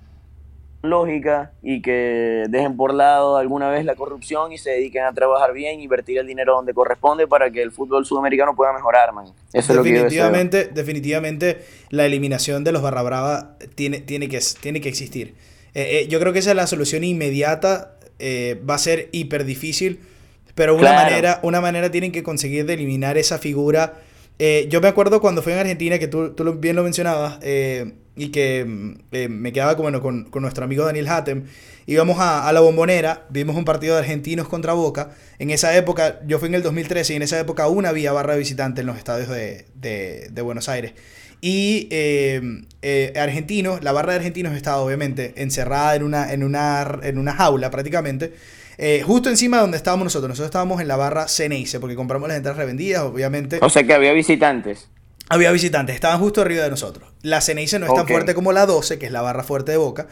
[0.83, 5.53] lógica y que dejen por lado alguna vez la corrupción y se dediquen a trabajar
[5.53, 9.25] bien, invertir el dinero donde corresponde para que el fútbol sudamericano pueda mejorar, man.
[9.53, 10.03] Eso es lo que yo deseo.
[10.05, 15.35] definitivamente, definitivamente la eliminación de los barra brava tiene, tiene, que, tiene que existir.
[15.73, 17.97] Eh, eh, yo creo que esa es la solución inmediata.
[18.23, 19.99] eh, va a ser hiper difícil,
[20.53, 21.09] pero una Claro.
[21.09, 23.95] manera, una manera tienen que conseguir de eliminar esa figura.
[24.69, 28.29] Yo me acuerdo cuando fui en Argentina, que tú, tú bien lo mencionabas, eh, y
[28.29, 31.45] que mm, eh, me quedaba bueno, con, con nuestro amigo Daniel Hatem.
[31.87, 35.11] Íbamos a, a la bombonera, vimos un partido de argentinos contra Boca.
[35.39, 38.33] En esa época, yo fui en el 2013 y en esa época aún había barra
[38.33, 40.93] de visitante en los estadios de, de- de Buenos Aires.
[41.43, 42.39] Y eh,
[42.83, 47.33] eh, argentinos, la barra de argentinos estaba obviamente encerrada en una, en una, en una
[47.33, 48.33] jaula prácticamente.
[48.77, 50.29] eh, justo encima de donde estábamos nosotros.
[50.29, 53.57] Nosotros estábamos en la barra Ceneice porque compramos las entradas revendidas, obviamente.
[53.61, 54.87] O sea que había visitantes.
[55.31, 57.09] Había visitantes, estaban justo arriba de nosotros.
[57.21, 59.77] La Ceneice no es tan fuerte como la 12, que es la barra fuerte de
[59.77, 60.07] Boca.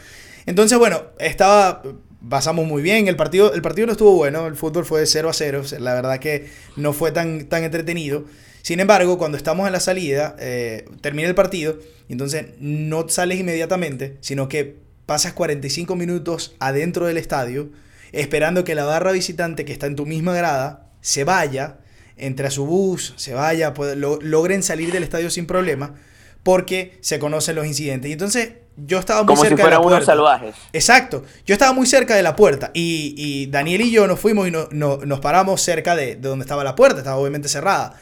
[0.46, 1.84] Entonces, bueno, estaba.
[2.28, 3.08] Pasamos muy bien.
[3.08, 4.48] El partido, el partido no estuvo bueno.
[4.48, 5.64] El fútbol fue de 0 a 0.
[5.80, 8.26] La verdad que no fue tan, tan entretenido.
[8.62, 11.78] Sin embargo, cuando estamos en la salida, eh, termina el partido.
[12.08, 17.70] Y entonces no sales inmediatamente, sino que pasas 45 minutos adentro del estadio,
[18.12, 21.78] esperando que la barra visitante que está en tu misma grada se vaya,
[22.20, 25.96] entre a su bus, se vaya, puede- lo- logren salir del estadio sin problema,
[26.44, 28.10] porque se conocen los incidentes.
[28.10, 30.56] Y entonces yo estaba muy Como si cerca de fueran la unos salvajes.
[30.72, 31.24] Exacto.
[31.46, 34.52] Yo estaba muy cerca de la puerta y, y Daniel y yo nos fuimos y
[34.52, 37.96] no- no- nos paramos cerca de, de donde estaba la puerta, estaba obviamente cerrada.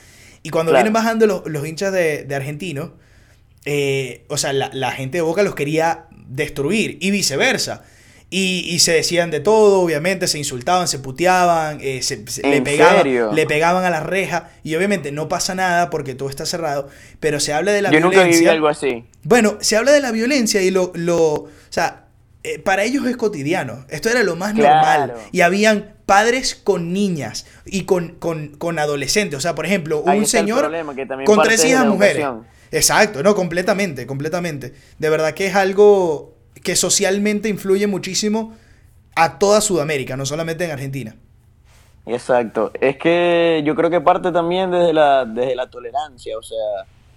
[0.43, 0.83] Y cuando Claro.
[0.83, 2.93] vienen bajando los, los hinchas de, de Argentino,
[3.65, 7.83] eh, o sea, la, la gente de Boca los quería destruir y viceversa.
[8.29, 12.57] Y, y se decían de todo, obviamente, se insultaban, se puteaban, eh, se, se- le,
[12.57, 13.31] ¿En pegaban, serio?
[13.31, 16.89] le pegaban a la reja y obviamente no pasa nada porque todo está cerrado,
[17.21, 18.51] pero se habla de la Yo nunca viví violencia.
[18.51, 19.05] algo así.
[19.23, 22.07] Bueno, se habla de la violencia y lo, lo o sea,
[22.43, 23.85] eh, para ellos es cotidiano.
[23.87, 24.73] Esto era lo más Claro.
[24.75, 25.13] normal.
[25.31, 29.37] Y habían padres con niñas y con, con, con adolescentes.
[29.37, 30.93] O sea, por ejemplo, un señor problema,
[31.25, 32.17] con tres hijas mujeres.
[32.23, 32.45] educación.
[32.71, 34.73] Exacto, no, completamente, completamente.
[34.99, 36.36] De verdad que es algo
[36.67, 38.53] que socialmente influye muchísimo
[39.15, 41.15] a toda Sudamérica, no solamente en Argentina.
[42.05, 42.71] Exacto.
[42.81, 46.37] Es que yo creo que parte también desde la, desde la tolerancia.
[46.37, 46.57] O sea,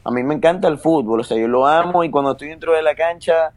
[0.05, 1.19] a mí me encanta el fútbol.
[1.19, 3.51] O sea, yo lo amo y cuando estoy dentro de la cancha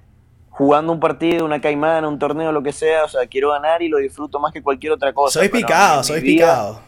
[0.50, 3.88] jugando un partido, una caimana, un torneo, lo que sea, o sea, quiero ganar y
[3.88, 5.42] lo disfruto más que cualquier otra cosa.
[5.42, 6.80] soy picado, soy vida- picado.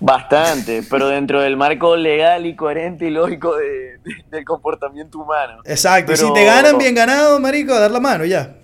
[0.00, 5.60] Bastante, pero dentro del marco legal y coherente y lógico de- de- del comportamiento humano.
[5.64, 8.54] Exacto, y si te ganan bien ganado, marico, a dar la mano ya.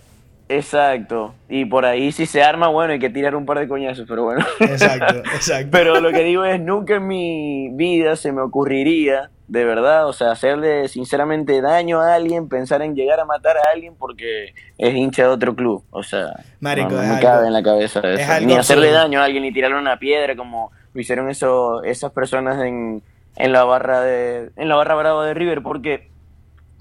[0.48, 1.34] Exacto.
[1.48, 4.24] Y por ahí si se arma, bueno, hay que tirar un par de coñazos, pero
[4.24, 4.44] bueno.
[4.60, 5.68] Exacto, exacto.
[5.72, 10.12] Pero lo que digo es, nunca en mi vida se me ocurriría, de verdad, o
[10.12, 14.94] sea, hacerle sinceramente daño a alguien, pensar en llegar a matar a alguien porque es
[14.94, 15.84] hincha de otro club.
[15.90, 16.30] O sea,
[16.60, 18.32] Marico, no, me algo- cabe en la cabeza eso.
[18.32, 22.10] es Ni hacerle daño a alguien, ni tirarle una piedra como lo hicieron eso, esas
[22.10, 23.02] personas en,
[23.36, 26.08] en la barra de en la barra brava de River, porque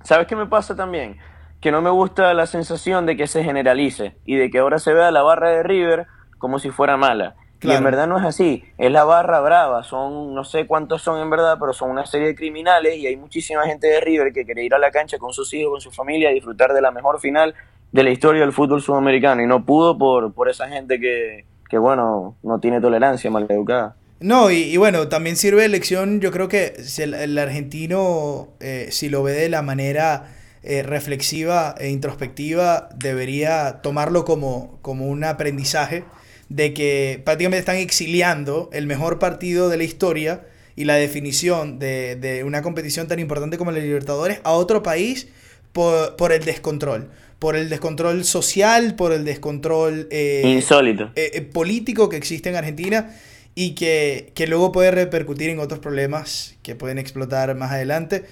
[0.03, 1.17] ¿sabes qué me pasa también?
[1.59, 4.93] Que no me gusta la sensación de que se generalice y de que ahora se
[4.93, 6.07] vea la barra de River
[6.37, 7.35] como si fuera mala.
[7.57, 7.77] Y Claro.
[7.79, 11.29] en verdad no es así, es la barra brava, son no sé cuántos son en
[11.29, 14.63] verdad, pero son una serie de criminales y hay muchísima gente de River que quiere
[14.63, 17.19] ir a la cancha con sus hijos, con su familia, a disfrutar de la mejor
[17.19, 17.53] final
[17.91, 21.77] de la historia del fútbol sudamericano y no pudo por, por esa gente que, que,
[21.79, 23.95] bueno, no tiene tolerancia, maleducada.
[24.19, 28.49] No, y, y bueno, también sirve de lección, yo creo que si el, el argentino,
[28.59, 35.07] eh, si lo ve de la manera eh, reflexiva e introspectiva, debería tomarlo como, como
[35.07, 36.03] un aprendizaje
[36.49, 40.41] de que prácticamente están exiliando el mejor partido de la historia
[40.75, 45.27] y la definición de, de una competición tan importante como la Libertadores a otro país
[45.73, 47.09] por, por el descontrol.
[47.39, 50.07] Por el descontrol social, por el descontrol...
[50.09, 51.11] eh, Insólito.
[51.15, 53.13] eh, eh, político que existe en Argentina
[53.55, 58.25] y que, que luego puede repercutir en otros problemas que pueden explotar más adelante.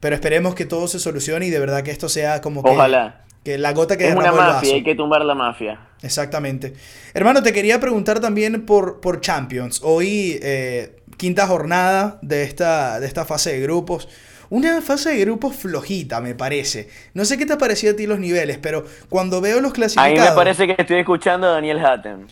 [0.00, 3.24] Pero esperemos que todo se solucione y de verdad que esto sea como que, Ojalá.
[3.42, 4.74] que la gota que Es una derramó el mafia, vaso.
[4.74, 5.80] hay que tumbar la mafia.
[6.02, 6.74] Exactamente.
[7.14, 9.80] Hermano, te quería preguntar también por, por Champions.
[9.82, 14.06] Hoy, eh, quinta jornada de esta, de esta fase de grupos.
[14.50, 16.88] Una fase de grupos flojita, me parece.
[17.14, 19.74] No sé qué te ha parecido a ti los niveles, pero cuando veo los A
[19.74, 20.12] clasificados...
[20.12, 22.26] mí me parece que estoy escuchando a Daniel Hatten.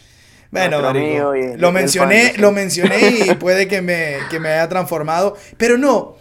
[0.61, 2.98] Bueno, marico, amigo lo mencioné, lo mencioné
[3.28, 5.36] y puede que me, que me haya transformado.
[5.57, 6.16] Pero no,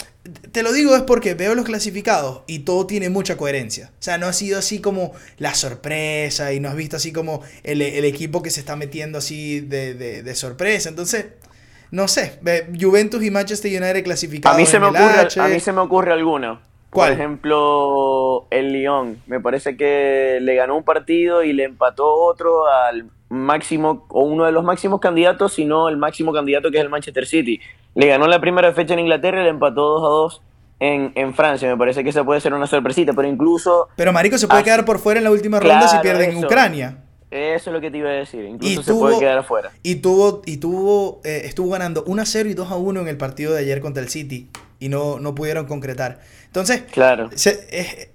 [0.51, 3.91] te lo digo es porque veo los clasificados y todo tiene mucha coherencia.
[3.99, 7.41] O sea, no ha sido así como la sorpresa y no has visto así como
[7.63, 10.89] el, el equipo que se está metiendo así de, de- de sorpresa.
[10.89, 11.25] Entonces,
[11.91, 15.39] no sé, ve, Juventus y Manchester United clasificados A mí, se me ocurre, H.
[15.39, 16.59] a mí se me ocurre alguno.
[16.89, 17.13] ¿Cuál?
[17.13, 19.17] Por ejemplo, el Lyon.
[19.27, 24.45] Me parece que le ganó un partido y le empató otro al máximo, o uno
[24.45, 27.59] de los máximos candidatos, sino el máximo candidato que es el Manchester City.
[27.95, 30.41] Le ganó la primera fecha en Inglaterra y le empató 2 a 2
[30.79, 31.67] en, en Francia.
[31.69, 34.85] Me parece que esa puede ser una sorpresita, pero incluso Pero Marico se puede quedar
[34.85, 36.43] por fuera en la última ronda si claro, pierde en.
[36.45, 36.97] Ucrania.
[37.31, 38.43] eso es lo que te iba a decir.
[38.45, 39.71] Incluso Y se tuvo- puede quedar afuera.
[39.83, 43.07] Y tuvo, y tuvo, eh, estuvo ganando 1 a 0 y 2 a 1 en
[43.07, 44.49] el partido de ayer contra el City.
[44.79, 46.19] Y no, no pudieron concretar.
[46.47, 47.29] Entonces, Claro.
[47.35, 48.12] se- eh,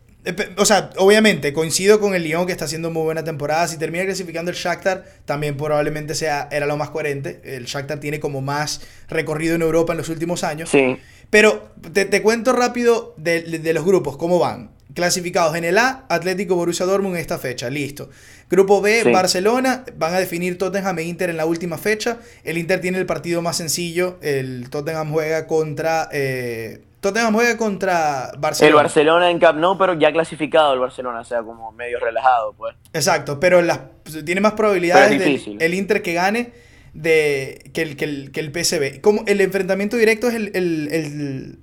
[0.56, 3.66] o sea, obviamente coincido con el Lyon que está haciendo muy buena temporada.
[3.68, 7.40] Si termina clasificando el Shakhtar, también probablemente sea, era lo más coherente.
[7.44, 10.70] El Shakhtar tiene como más recorrido en Europa en los últimos años.
[10.70, 10.98] Sí.
[11.30, 14.70] Pero te, te cuento rápido de, de los grupos, cómo van.
[14.94, 18.08] Clasificados en el A, Atlético Borussia Dortmund en esta fecha, listo.
[18.50, 19.12] Grupo B, Sí.
[19.12, 22.18] Barcelona, van a definir Tottenham e Inter en la última fecha.
[22.44, 26.08] El Inter tiene el partido más sencillo, el Tottenham juega contra...
[26.12, 28.68] eh, Tottenham juega contra Barcelona.
[28.70, 32.54] El Barcelona en Camp Nou, pero ya clasificado el Barcelona, o sea, como medio relajado,
[32.54, 32.74] pues.
[32.92, 33.80] Exacto, pero las,
[34.24, 36.52] tiene más probabilidades del- el Inter que gane
[36.94, 39.00] de, que, el, que, el, que el PSV.
[39.00, 41.58] Como el enfrentamiento directo es el, el- el-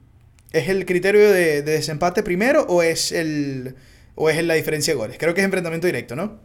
[0.53, 3.75] es el criterio de, de desempate primero o es el
[4.17, 5.17] o es la diferencia de goles.
[5.19, 6.39] Creo que es enfrentamiento directo, ¿no?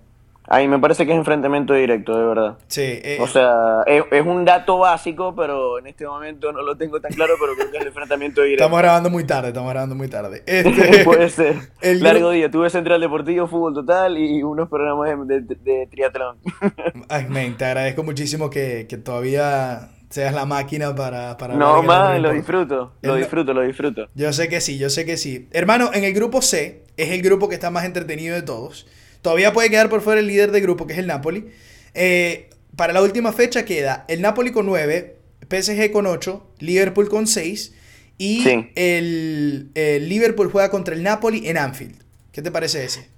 [0.52, 2.58] A mí me parece que es enfrentamiento directo, de verdad.
[2.66, 2.82] Sí.
[2.82, 3.52] eh, O sea,
[3.86, 7.54] es, es un dato básico, pero en este momento no lo tengo tan claro, pero
[7.54, 8.64] creo que es el enfrentamiento directo.
[8.64, 10.42] estamos grabando muy tarde, estamos grabando muy tarde.
[10.46, 11.54] Este, Puede ser.
[11.80, 12.50] el Largo día.
[12.50, 16.38] Tuve Central Deportivo, Fútbol Total y unos programas de, de- de triatlón.
[17.08, 21.36] Ay, men, te agradezco muchísimo que, que todavía seas la máquina para...
[21.36, 22.94] para no, Real lo disfruto.
[23.02, 24.08] Lo El- disfruto, lo disfruto.
[24.16, 25.48] Yo sé que sí, yo sé que sí.
[25.52, 28.88] Hermano, en el grupo C, es el grupo que está más entretenido de todos.
[29.22, 31.50] Todavía puede quedar por fuera el líder de grupo, que es el Napoli.
[31.94, 35.16] Eh, para la última fecha queda el Napoli con 9,
[35.48, 37.74] PSG con 8, Liverpool con 6
[38.18, 38.70] y Sí.
[38.76, 41.96] el, el Liverpool juega contra el Napoli en Anfield.
[42.32, 43.08] ¿Qué te parece ese?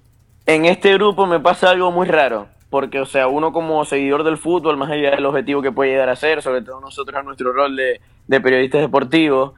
[0.45, 2.47] En este grupo me pasa algo muy raro.
[2.69, 6.09] Porque, o sea, uno como seguidor del fútbol, más allá del objetivo que puede llegar
[6.09, 9.53] a ser, sobre todo nosotros en nuestro rol de, de periodistas deportivos,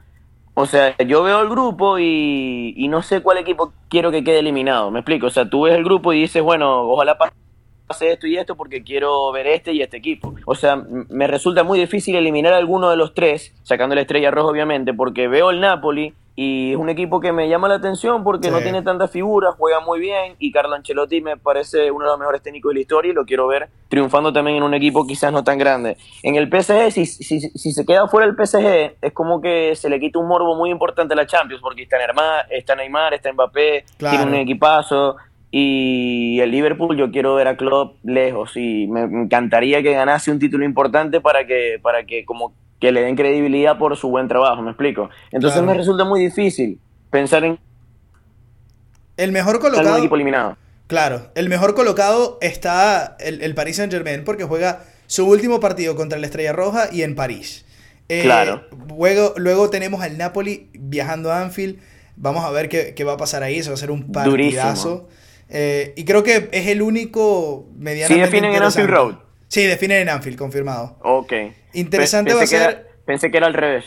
[0.58, 4.90] o sea, yo veo el grupo y, no sé cuál equipo quiero que quede eliminado.
[4.90, 5.26] Me explico.
[5.26, 8.82] O sea, tú ves el grupo y dices, bueno, ojalá pase esto y esto porque
[8.82, 10.34] quiero ver este y este equipo.
[10.46, 14.30] O sea, me resulta muy difícil eliminar a alguno de los tres, sacando la estrella
[14.30, 18.22] roja obviamente, porque veo el Napoli y es un equipo que me llama la atención
[18.22, 22.10] porque no tiene tantas figuras, juega muy bien y Carlo Ancelotti me parece uno de
[22.10, 25.06] los mejores técnicos de la historia y lo quiero ver triunfando también en un equipo
[25.06, 25.96] quizás no tan grande.
[26.22, 29.88] En el PSG, si, si, si se queda fuera el PSG, es como que se
[29.88, 33.32] le quita un morbo muy importante a la Champions porque está Neymar, está, Neymar, está
[33.32, 34.16] Mbappé, Claro.
[34.18, 35.16] tiene un equipazo.
[35.50, 40.38] Y el Liverpool yo quiero ver a Klopp lejos y me encantaría que ganase un
[40.38, 44.62] título importante para que para que como que le den credibilidad por su buen trabajo,
[44.62, 45.08] me explico.
[45.32, 45.66] Entonces Claro.
[45.72, 46.78] me resulta muy difícil
[47.10, 47.58] pensar en
[49.16, 49.96] El mejor colocado...
[49.98, 50.56] equipo eliminado.
[50.86, 55.96] Claro, el mejor colocado está el, el Paris Saint Germain porque juega su último partido
[55.96, 57.64] contra la Estrella Roja y en París.
[58.08, 58.62] Eh, Claro.
[58.96, 61.80] Luego, luego tenemos al Napoli viajando a Anfield.
[62.16, 63.58] Vamos a ver qué, qué va a pasar ahí.
[63.58, 64.88] Eso va a ser un partidazo.
[64.90, 65.08] Durísimo.
[65.48, 68.88] Eh, y creo que es el único medianamente Sí definen en Anfield.
[68.90, 69.14] Road.
[69.48, 70.98] Sí, definen en Anfield, confirmado.
[71.02, 71.32] Ok.
[71.74, 73.84] Interesante va a que ser- era- pensé que era al revés.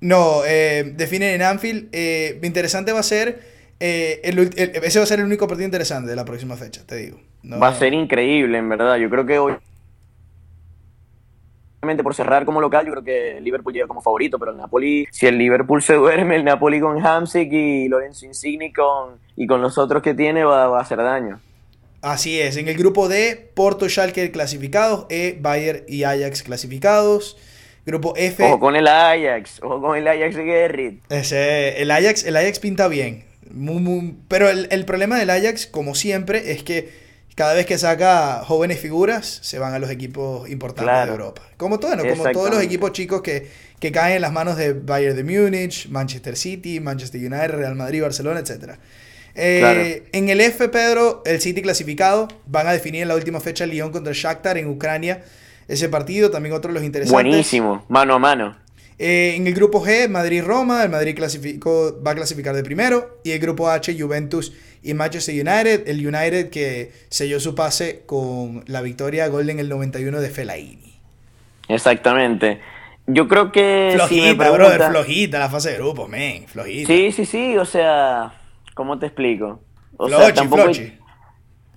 [0.00, 1.88] No, eh, definen en Anfield.
[1.92, 3.40] Eh, interesante va a ser.
[3.82, 4.38] eh, el
[4.82, 7.18] ese va a ser el único partido interesante de la próxima fecha, te digo.
[7.42, 8.96] No- Va a ser increíble, en verdad.
[8.96, 9.54] Yo creo que hoy
[11.82, 14.58] Obviamente, por cerrar como local, yo creo que el Liverpool llega como favorito, pero el
[14.58, 15.94] Napoli, si el Liverpool se
[16.26, 20.44] duerme, el Napoli con Hamsik y Lorenzo Insigne con, y con los otros que tiene
[20.44, 21.40] va, va a hacer daño.
[22.02, 27.36] Así es, en el grupo D, Porto, Schalke clasificados, E, Bayern y Ajax clasificados.
[27.86, 31.00] Grupo F, Ojo con el Ajax, ojo con el Ajax de Gerrit.
[31.10, 33.24] ese, el, Ajax, el Ajax pinta bien.
[33.50, 36.90] Muy, muy- pero el, el problema del Ajax, como siempre, es que
[37.34, 41.12] cada vez que saca jóvenes figuras, se van a los equipos importantes Claro.
[41.12, 41.42] de Europa.
[41.56, 42.04] Como todo, ¿no?
[42.04, 43.48] Como todos los equipos chicos que,
[43.78, 48.02] que caen en las manos de Bayern de Múnich, Manchester City, Manchester United, Real Madrid,
[48.02, 48.74] Barcelona, etc.
[49.34, 50.08] Eh, Claro.
[50.12, 53.70] En el F, Pedro, el City clasificado, van a definir en la última fecha el
[53.70, 55.22] Lyon contra el Shakhtar en Ucrania.
[55.68, 57.12] Ese partido, también otro de los interesantes.
[57.12, 58.56] Buenísimo, mano a mano.
[58.98, 63.18] Eh, en el grupo G, Madrid-Roma, el Madrid clasificó, va a clasificar de primero.
[63.24, 64.52] Y el grupo H, Juventus
[64.82, 65.88] y Manchester United.
[65.88, 70.98] El United que selló su pase con la victoria golden en el 91 de Fellaini.
[71.68, 72.60] Exactamente.
[73.06, 73.92] Yo creo que.
[73.94, 76.46] Flojita, si me brother, flojita la fase de grupos, men.
[76.46, 76.86] Flojita.
[76.86, 78.32] Sí, sí, sí, o sea,
[78.80, 79.60] ¿cómo te explico?
[79.98, 80.98] O sea, Flochi, tampoco flochi.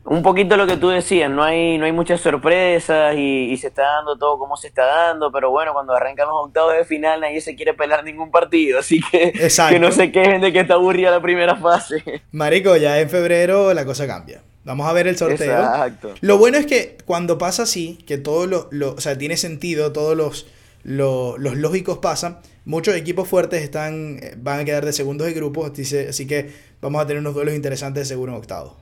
[0.06, 3.68] un poquito lo que tú decías, no hay, no hay muchas sorpresas y, y se
[3.68, 7.20] está dando todo como se está dando, pero bueno, cuando arrancan los octavos de final
[7.20, 9.74] nadie se quiere pelar ningún partido, así que, Exacto.
[9.74, 12.22] que no se quejen de que está aburrida la primera fase.
[12.32, 14.42] Marico, ya en febrero la cosa cambia.
[14.64, 15.52] Vamos a ver el sorteo.
[15.60, 16.14] Exacto.
[16.22, 19.92] Lo bueno es que cuando pasa así, que todo lo, lo- o sea, tiene sentido,
[19.92, 20.48] todos los,
[20.84, 25.34] lo- los lógicos pasan, muchos equipos fuertes están, eh, van a quedar de segundos de
[25.34, 25.72] grupos,
[26.08, 28.74] así que vamos a tener unos duelos interesantes seguro en octavos.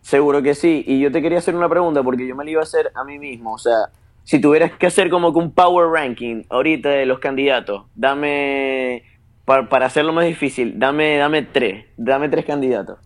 [0.00, 2.60] Seguro que sí, y yo te quería hacer una pregunta porque yo me la iba
[2.60, 3.90] a hacer a mí mismo, o sea,
[4.24, 9.02] si tuvieras que hacer como que un power ranking ahorita de los candidatos, dame,
[9.44, 12.98] para, para hacerlo más difícil, dame, dame tres, dame tres candidatos.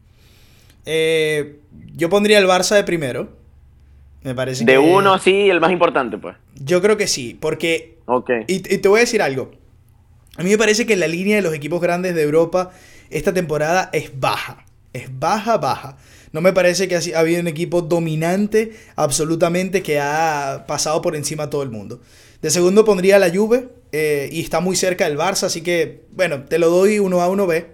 [0.85, 1.59] Eh,
[1.95, 3.29] yo pondría el Barça de primero.
[4.23, 6.37] Me parece De que- uno así, el más importante, pues.
[6.55, 8.31] Yo creo que sí, porque Ok.
[8.47, 9.51] Y, y te voy a decir algo.
[10.37, 12.71] A mí me parece que la línea de los equipos grandes de Europa
[13.11, 14.65] esta temporada es baja.
[14.93, 15.99] Es baja, baja.
[16.33, 21.45] No me parece que ha habido un equipo dominante absolutamente que ha pasado por encima
[21.45, 22.01] a todo el mundo.
[22.43, 26.45] De segundo pondría la Juve eh, y está muy cerca del Barça, así que bueno,
[26.45, 27.67] te lo doy 1 A, 1 B.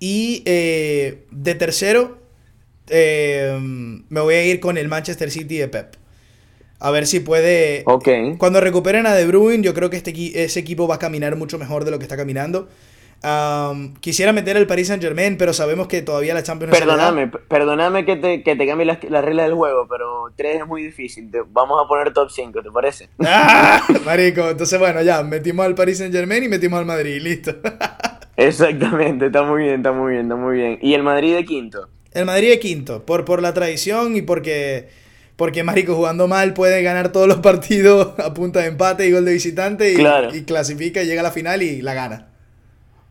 [0.00, 2.18] Y eh, de tercero
[2.88, 3.56] eh,
[4.08, 5.94] me voy a ir con el Manchester City de Pep.
[6.80, 8.08] A ver si puede Ok.
[8.38, 11.56] cuando recuperen a De Bruyne, yo creo que este, ese equipo va a caminar mucho
[11.56, 12.68] mejor de lo que está caminando.
[14.00, 16.76] Quisiera meter al Paris Saint Germain, pero sabemos que todavía la Champions.
[16.76, 20.66] Perdóname, perdóname que te, que te cambie las las reglas del juego, pero tres es
[20.66, 21.30] muy difícil.
[21.30, 23.08] Te- vamos a poner top 5, ¿te parece?
[23.24, 23.80] ¡Ah!
[24.04, 27.54] Marico, entonces bueno, ya, metimos al Paris Saint Germain y metimos al Madrid, listo.
[28.36, 30.78] Exactamente, está muy bien, está muy bien, está muy bien.
[30.82, 31.88] ¿Y el Madrid de quinto?
[32.12, 34.88] el Madrid de quinto, por, por la tradición y porque,
[35.36, 39.24] porque Marico jugando mal puede ganar todos los partidos a punta de empate y gol
[39.24, 40.34] de visitante y, Claro.
[40.34, 42.31] y clasifica, llega a la final y la gana.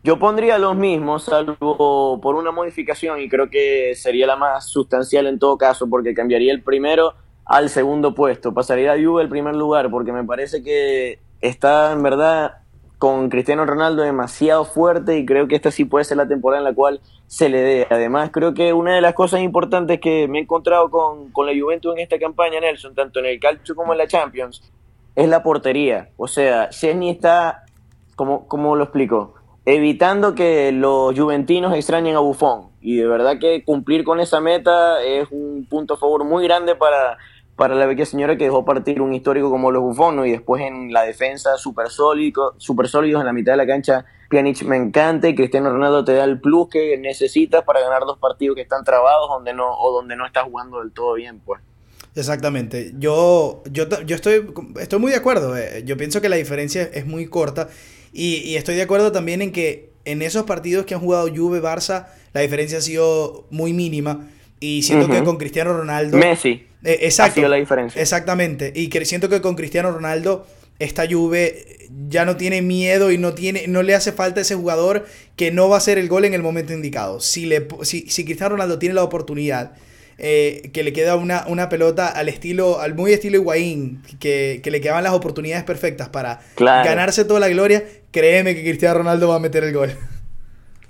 [0.04, 5.28] Yo pondría los mismos, salvo por una modificación, y creo que sería la más sustancial
[5.28, 8.52] en todo caso, porque cambiaría el primero al segundo puesto.
[8.52, 12.62] Pasaría a Juve el primer lugar, porque me parece que está en verdad
[12.98, 16.64] con Cristiano Ronaldo demasiado fuerte y creo que esta sí puede ser la temporada en
[16.64, 17.86] la cual se le dé.
[17.90, 21.52] Además, creo que una de las cosas importantes que me he encontrado con, con la
[21.52, 24.72] Juventus en esta campaña, Nelson, tanto en el Calcio como en la Champions,
[25.14, 26.10] es la portería.
[26.16, 27.64] O sea, Chesney está,
[28.14, 29.34] como, como lo explico,
[29.64, 32.70] evitando que los juventinos extrañen a Buffon.
[32.80, 36.74] Y de verdad que cumplir con esa meta es un punto a favor muy grande
[36.74, 37.16] para,
[37.54, 40.26] para la vecchia señora que dejó partir un histórico como los Buffon.
[40.26, 44.04] Y después en la defensa, súper sólido, super sólidos en la mitad de la cancha.
[44.28, 48.18] Pjanic me encanta y Cristiano Ronaldo te da el plus que necesitas para ganar dos
[48.18, 51.60] partidos que están trabados donde no, o donde no estás jugando del todo bien, pues.
[52.14, 52.92] Exactamente.
[52.98, 55.56] Yo, yo, yo estoy, estoy muy de acuerdo.
[55.56, 55.82] eh.
[55.84, 57.68] Yo pienso que la diferencia es muy corta.
[58.12, 61.60] Y, y estoy de acuerdo también en que en esos partidos que han jugado Juve,
[61.62, 64.28] Barça, la diferencia ha sido muy mínima.
[64.60, 66.16] Y siento que con Cristiano Ronaldo...
[66.18, 67.34] Messi Eh, ha exacto.
[67.36, 68.00] sido la diferencia.
[68.00, 68.72] Exactamente.
[68.74, 70.46] Y que siento que con Cristiano Ronaldo
[70.78, 75.04] esta Juve ya no tiene miedo y no tiene no le hace falta ese jugador
[75.36, 77.20] que no va a hacer el gol en el momento indicado.
[77.20, 79.72] Si le si, si Cristiano Ronaldo tiene la oportunidad
[80.18, 84.70] eh, que le queda una, una pelota al estilo al muy estilo Higuaín, que, que
[84.72, 86.88] le quedaban las oportunidades perfectas para Claro.
[86.88, 89.90] ganarse toda la gloria, créeme que Cristiano Ronaldo va a meter el gol.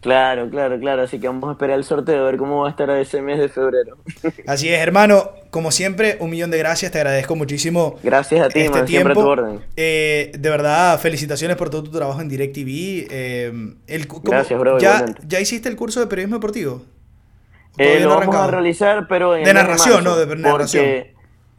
[0.01, 1.03] Claro, claro, claro.
[1.03, 3.39] Así que vamos a esperar el sorteo a ver cómo va a estar ese mes
[3.39, 3.99] de febrero.
[4.49, 8.61] Así es, hermano, como siempre, un millón de gracias, te agradezco muchísimo Gracias a ti,
[8.61, 9.31] este man, siempre a tu tiempo.
[9.43, 9.61] orden.
[9.77, 13.07] Eh, de verdad, felicitaciones por todo tu trabajo en DirecTV.
[13.11, 15.23] Eh, el cu- ¿cómo- Gracias, bro, ¿ya, igualmente.
[15.29, 16.83] ¿Ya hiciste el curso de periodismo deportivo?
[17.79, 20.17] Eh, lo no vamos a realizar, pero en De narración, marzo, ¿no?
[20.17, 20.85] De narración.
[20.85, 21.15] Porque,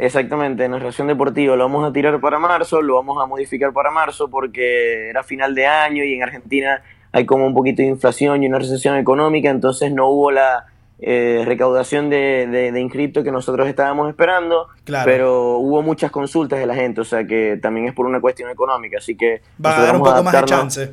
[0.06, 1.56] exactamente, narración deportiva.
[1.56, 5.56] Lo vamos a tirar para marzo, lo vamos a modificar para marzo porque era final
[5.56, 6.82] de año y en Argentina
[7.12, 10.66] hay como un poquito de inflación y una recesión económica, entonces no hubo la
[11.00, 15.06] eh, recaudación de, de, de inscriptos que nosotros estábamos esperando, Claro.
[15.06, 18.50] pero hubo muchas consultas de la gente, o sea que también es por una cuestión
[18.50, 20.92] económica, así que Va a dar un poco más de chance.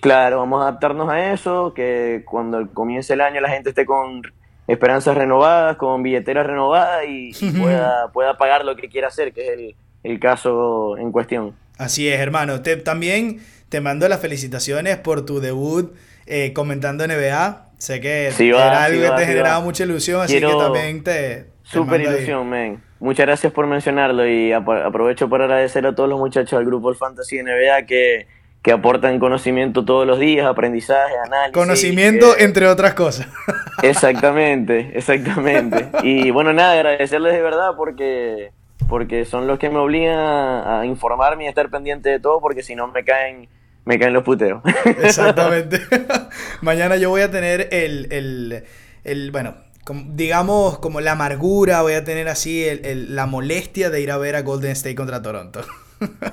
[0.00, 4.20] Claro, vamos a adaptarnos a eso, que cuando comience el año la gente esté con
[4.66, 9.46] esperanzas renovadas, con billeteras renovadas y, y pueda, pueda pagar lo que quiera hacer, que
[9.46, 11.54] es el, el caso en cuestión.
[11.78, 12.62] Así es, hermano.
[12.62, 15.92] Te, también te mando las felicitaciones por tu debut
[16.26, 17.68] eh, comentando NBA.
[17.78, 19.64] Sé que Sí era va, algo sí que te sí generaba va.
[19.64, 21.46] mucha ilusión, así Quiero- que también te...
[21.64, 22.82] Súper ilusión, men.
[23.00, 26.90] Muchas gracias por mencionarlo y apro- aprovecho para agradecer a todos los muchachos del grupo
[26.90, 28.26] El Fantasy NBA que,
[28.64, 31.52] que aportan conocimiento todos los días, aprendizaje, análisis.
[31.52, 33.28] Conocimiento, eh, entre otras cosas.
[33.82, 35.88] Exactamente, exactamente.
[36.02, 38.52] Y bueno, nada, agradecerles de verdad porque,
[38.88, 42.40] porque son los que me obligan a, a informarme y a estar pendiente de todo,
[42.40, 43.48] porque si no me caen,
[43.84, 44.62] me caen los puteos.
[45.02, 45.80] Exactamente.
[46.62, 48.64] Mañana yo voy a tener el, el,
[49.04, 53.90] el bueno, como- digamos como la amargura, voy a tener así el- el- la molestia
[53.90, 55.60] de ir a ver a Golden State contra Toronto.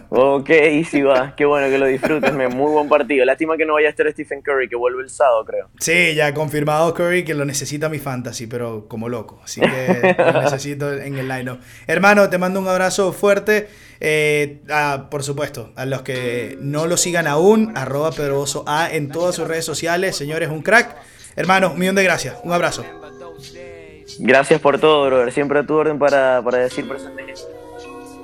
[0.09, 0.49] Ok,
[0.89, 3.25] sí va, qué bueno que lo disfrutes, me- muy buen partido.
[3.25, 5.69] Lástima que no vaya a estar Stephen Curry, que vuelve el sábado, creo.
[5.79, 9.39] Sí, ya confirmado Curry que lo necesita mi fantasy, pero como loco.
[9.43, 11.57] Así que lo necesito en el line
[11.87, 13.67] Hermano, te mando un abrazo fuerte.
[13.99, 19.09] Eh, a- por supuesto, a los que no lo sigan aún, arroba Pedroso A en
[19.09, 20.15] todas sus redes sociales.
[20.15, 20.95] Señores, un crack.
[21.35, 22.35] Hermano, un millón de gracias.
[22.43, 22.83] Un abrazo.
[24.19, 25.31] Gracias por todo, brother.
[25.31, 27.23] Siempre a tu orden para, para decir presente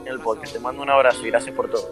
[0.07, 0.53] el podcast.
[0.53, 1.87] Te mando un abrazo y gracias por todo.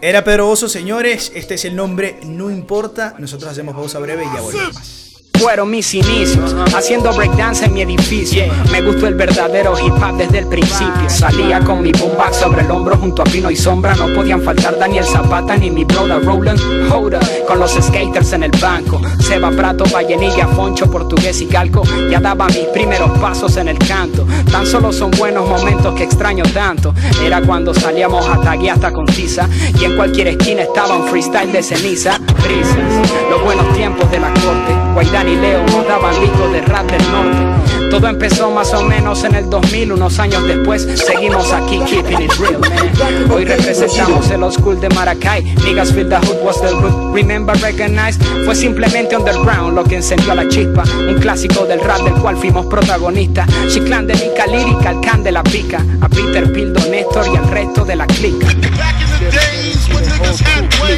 [0.00, 1.32] Era Pedro Oso, señores.
[1.34, 3.14] Este es el nombre, no importa.
[3.18, 5.07] Nosotros hacemos pausa breve y ya volvemos.
[5.38, 8.44] Fueron mis inicios, haciendo breakdance en mi edificio.
[8.72, 11.08] Me gustó el verdadero hip hop desde el principio.
[11.08, 13.94] Salía con mi boombox sobre el hombro junto a Pino y Sombra.
[13.94, 16.60] No podían faltar Daniel Zapata ni mi brother Roland
[16.92, 17.20] Hoda.
[17.46, 19.00] Con los skaters en el banco.
[19.20, 21.82] Seba Prato, Vallenilla, Foncho, Portugués y Calco.
[22.10, 24.26] Ya daba mis primeros pasos en el canto.
[24.50, 26.92] Tan solo son buenos momentos que extraño tanto.
[27.24, 29.48] Era cuando salíamos a taguear hasta con tiza.
[29.80, 32.18] Y en cualquier esquina estaba un freestyle de ceniza.
[32.42, 34.87] Brisas, los buenos tiempos de la corte.
[34.98, 36.12] Guaidán y Leo nos daban
[36.52, 37.88] de rap del norte.
[37.88, 42.32] Todo empezó más o menos en el 2000, unos años después seguimos aquí keeping it
[42.32, 43.30] real, man.
[43.30, 45.44] Hoy representamos el old school de Maracay.
[45.64, 47.14] Niggas feel the hood was the root.
[47.14, 48.18] Remember, recognize.
[48.44, 50.82] Fue simplemente underground lo que encendió la chispa.
[51.08, 53.48] Un clásico del rap del cual fuimos protagonistas.
[53.68, 55.78] Chiclán de Mica Lírica, el can de la pica.
[56.00, 58.48] A Peter Pildo, Néstor y al resto de la clica.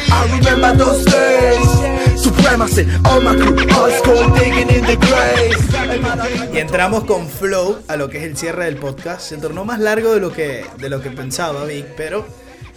[0.08, 1.89] I remember those days.
[2.22, 5.56] Supremacy, all my crew, all school digging in the grave.
[6.52, 9.22] Y entramos con Flow a lo que es el cierre del podcast.
[9.22, 12.26] Se tornó más largo de lo que, de lo que pensaba Vic, pero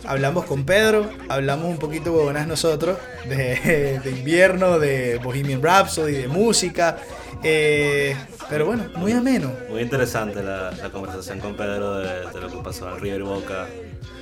[0.05, 6.27] hablamos con Pedro, hablamos un poquito huevonas nosotros de, de invierno, de Bohemian Rhapsody, de
[6.27, 6.97] música.
[7.43, 8.15] eh,
[8.49, 9.51] pero bueno, muy ameno.
[9.69, 13.67] Muy interesante la, la conversación con Pedro de, de lo que pasó en River Boca.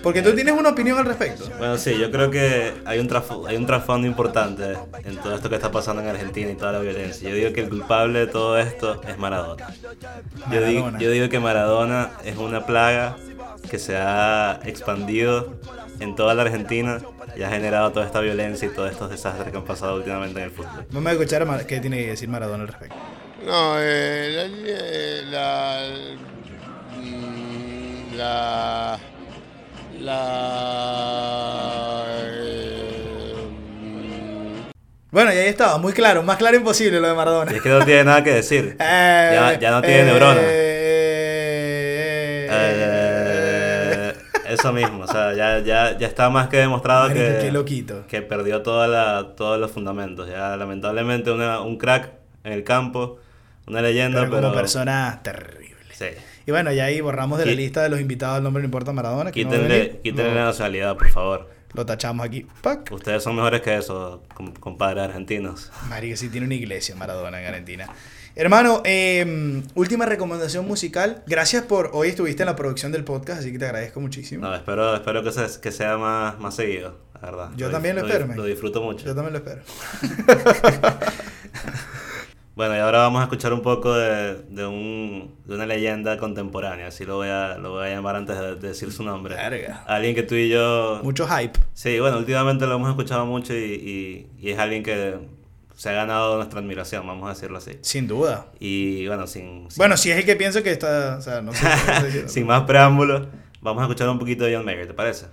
[0.04, 1.50] Porque tú tienes una opinión al respecto.
[1.58, 4.74] Bueno, sí, yo creo que hay un, trasfo- hay un trasfondo importante
[5.04, 7.30] en todo esto que está pasando en Argentina y toda la violencia.
[7.30, 9.68] Yo digo que el culpable de todo esto es Maradona.
[10.52, 11.00] Yo digo, Maradona.
[11.00, 13.16] yo digo que Maradona es una plaga
[13.70, 15.54] que se ha expandido
[16.00, 17.00] en toda la Argentina
[17.36, 20.46] y ha generado toda esta violencia y todos estos desastres que han pasado últimamente en
[20.46, 20.86] el fútbol.
[20.92, 22.96] Vamos a escuchar a qué tiene que decir Maradona al respecto.
[23.46, 25.88] No, eh, la,
[28.12, 29.00] la, la,
[30.02, 33.34] la, eh,
[35.12, 37.52] Bueno, y ahí estaba, muy claro, más claro imposible lo de Maradona.
[37.52, 38.76] Y es que no tiene nada que decir.
[38.80, 40.44] Eh, Ya, ya no tiene eh, neuronas.
[40.44, 40.78] eh,
[42.54, 44.14] Eh,
[44.50, 48.06] eso mismo, o sea, ya, ya, ya está más que demostrado Marico, que, loquito.
[48.08, 50.30] que perdió toda la, todos los fundamentos.
[50.30, 52.10] Ya lamentablemente una- un crack
[52.44, 53.20] en el campo,
[53.68, 54.42] una leyenda, pero pero...
[54.44, 55.78] como persona terrible.
[55.94, 56.08] Sí.
[56.46, 58.92] Y bueno, ya ahí borramos de la lista de los invitados el nombre no importa
[58.94, 59.32] Maradona.
[59.32, 61.50] que no Quítenle, lo, la nacionalidad, por favor.
[61.74, 62.48] lo tachamos aquí.
[62.62, 62.90] ¡Pac!
[62.92, 65.72] Ustedes son mejores que eso, com- compadres argentinos.
[65.90, 67.88] Marica, sí tiene una iglesia Maradona en Argentina.
[68.34, 71.22] Hermano, eh, última recomendación musical.
[71.28, 71.90] Gracias por.
[71.94, 74.48] Hoy estuviste en la producción del podcast, así que te agradezco muchísimo.
[74.48, 77.50] No, espero, espero que, se- que sea más, más seguido, la verdad.
[77.58, 78.34] Yo también lo dif- espero.
[78.34, 79.06] Lo disfruto mucho.
[79.06, 79.62] Yo también lo espero.
[82.56, 86.88] Bueno, y ahora vamos a escuchar un poco de, de, un, de una leyenda contemporánea,
[86.88, 89.36] así lo voy a, lo voy a llamar antes de, de decir su nombre.
[89.36, 89.84] Verga.
[89.88, 91.00] Alguien que tú y yo...
[91.04, 91.58] Mucho hype.
[91.74, 95.18] Sí, bueno, últimamente lo hemos escuchado mucho y, y, y es alguien que
[95.82, 97.72] se ha ganado nuestra admiración, vamos a decirlo así.
[97.82, 98.46] Sin duda.
[98.60, 101.18] Y bueno, sin, sin, Bueno, si es el que pienso que está.
[101.18, 102.28] O sea, no sé.
[102.28, 103.28] sin más preámbulos,
[103.62, 105.26] vamos a escuchar un poquito de John Mayer, ¿te parece?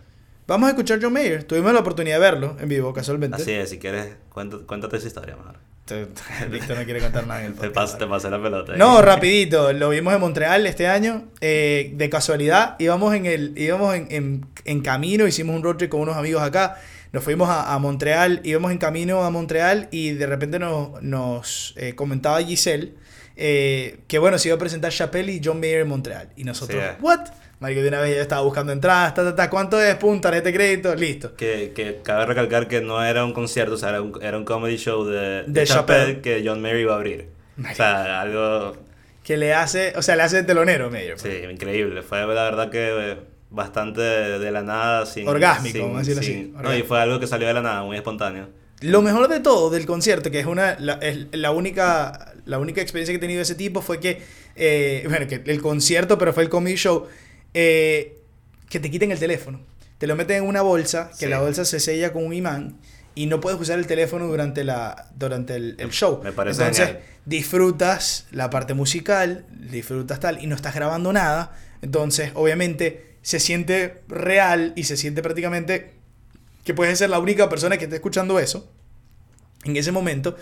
[0.46, 1.44] Vamos a escuchar John Mayer.
[1.44, 3.36] Tuvimos la oportunidad de verlo en vivo, casualmente.
[3.36, 5.56] Así es, si quieres, cuéntate, cuéntate esa historia mejor.
[6.50, 8.72] Víctor no quiere contar nada en el Te, pasé la pelota.
[8.72, 8.78] ahí.
[8.78, 13.94] No, rapidito, lo vimos en Montreal este año, eh, de casualidad, íbamos en el, íbamos
[13.94, 16.76] en, en- en camino, hicimos un road trip con unos amigos acá,
[17.12, 21.74] nos fuimos a, a Montreal, íbamos en camino a Montreal y de repente nos, nos
[21.76, 22.94] eh, comentaba Giselle
[23.40, 26.30] eh, que bueno, se iba a presentar Chappelle y John Mayer en Montreal.
[26.36, 26.96] Y nosotros, Sí, eh.
[27.00, 27.20] ¿what?
[27.60, 29.96] Marico, de una vez ya estaba buscando entradas, ta, ta, ta, ¿cuánto es?
[29.96, 31.34] Pum, tarjeta de crédito, listo.
[31.34, 34.44] Que, que cabe recalcar que no era un concierto, o sea, era un, era un
[34.44, 37.28] comedy show de, de, De Chappelle que John Mayer iba a abrir.
[37.58, 38.76] O sea, algo,
[39.24, 41.18] Que le hace, o sea, le hace telonero Mayer.
[41.18, 42.02] sí, increíble.
[42.02, 43.16] Fue la verdad que eh,
[43.50, 45.26] bastante de, la nada, sin...
[45.26, 47.62] Orgásmico, sin- vamos a decirlo sin- así, No, y fue algo que salió de la
[47.62, 48.48] nada, muy espontáneo.
[48.82, 52.80] Lo mejor de todo del concierto, que es una la, es la única la única
[52.80, 54.22] experiencia que he tenido de ese tipo fue que
[54.54, 57.08] eh, bueno, que el concierto, pero fue el comedy show
[57.54, 58.18] eh,
[58.68, 59.60] que te quiten el teléfono.
[59.98, 61.30] Te lo meten en una bolsa, que Sí.
[61.30, 62.76] la bolsa se sella con un imán
[63.14, 66.20] y no puedes usar el teléfono durante la durante el, el show.
[66.22, 67.04] Me parece Entonces, genial.
[67.26, 74.02] disfrutas la parte musical, disfrutas tal y no estás grabando nada, entonces obviamente se siente
[74.08, 75.94] real y se siente prácticamente
[76.64, 78.70] que puedes ser la única persona que esté escuchando eso
[79.64, 80.36] en ese momento.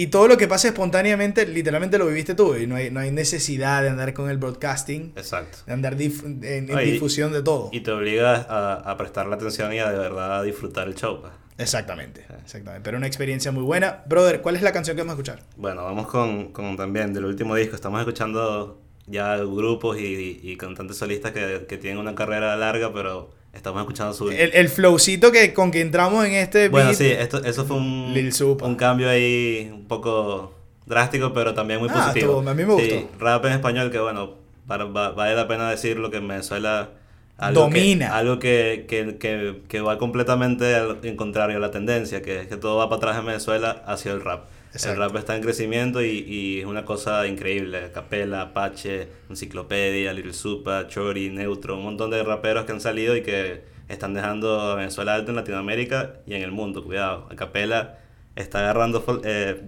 [0.00, 2.54] Y todo lo que pasa espontáneamente, literalmente lo viviste tú.
[2.54, 5.58] Y no hay, no hay necesidad de andar con el broadcasting, Exacto.
[5.66, 7.70] de andar dif- en, difusión de todo.
[7.72, 11.20] Y te obliga a, a prestarle atención y a de verdad disfrutar el show.
[11.20, 11.32] pues.
[11.58, 12.84] Exactamente, exactamente.
[12.84, 14.04] Pero una experiencia muy buena.
[14.06, 15.42] Brother, ¿cuál es la canción que vamos a escuchar?
[15.56, 17.74] Bueno, vamos con, con también del último disco.
[17.74, 23.30] Estamos escuchando ya grupos y, y cantantes solistas que, que tienen una carrera larga, pero
[23.52, 24.30] estamos escuchando su...
[24.30, 26.98] El, el flowcito que, con que entramos en este Bueno, beat.
[26.98, 28.32] sí, esto, eso fue un, Lil
[28.62, 30.54] un cambio ahí un poco
[30.86, 32.38] drástico, pero también muy Ah, positivo.
[32.46, 33.08] a mí me Sí, gustó.
[33.18, 34.34] rap en español que, bueno,
[34.66, 36.90] para- va- vale la pena decirlo que en Venezuela...
[37.36, 38.06] Algo Domina.
[38.08, 42.40] Que, algo que, que, que, que va completamente al en contrario a la tendencia, que
[42.40, 44.46] es que todo va para atrás en Venezuela hacia el rap.
[44.78, 45.02] Exacto.
[45.02, 47.90] El rap está en crecimiento y, y es una cosa increíble.
[47.92, 53.22] Capela, Apache, Enciclopedia, Little Supa, Chori, Neutro, un montón de raperos que han salido y
[53.22, 56.84] que están dejando a Venezuela alto en Latinoamérica y en el mundo.
[56.84, 57.98] Cuidado, Capela
[58.36, 59.62] está agarrando eh,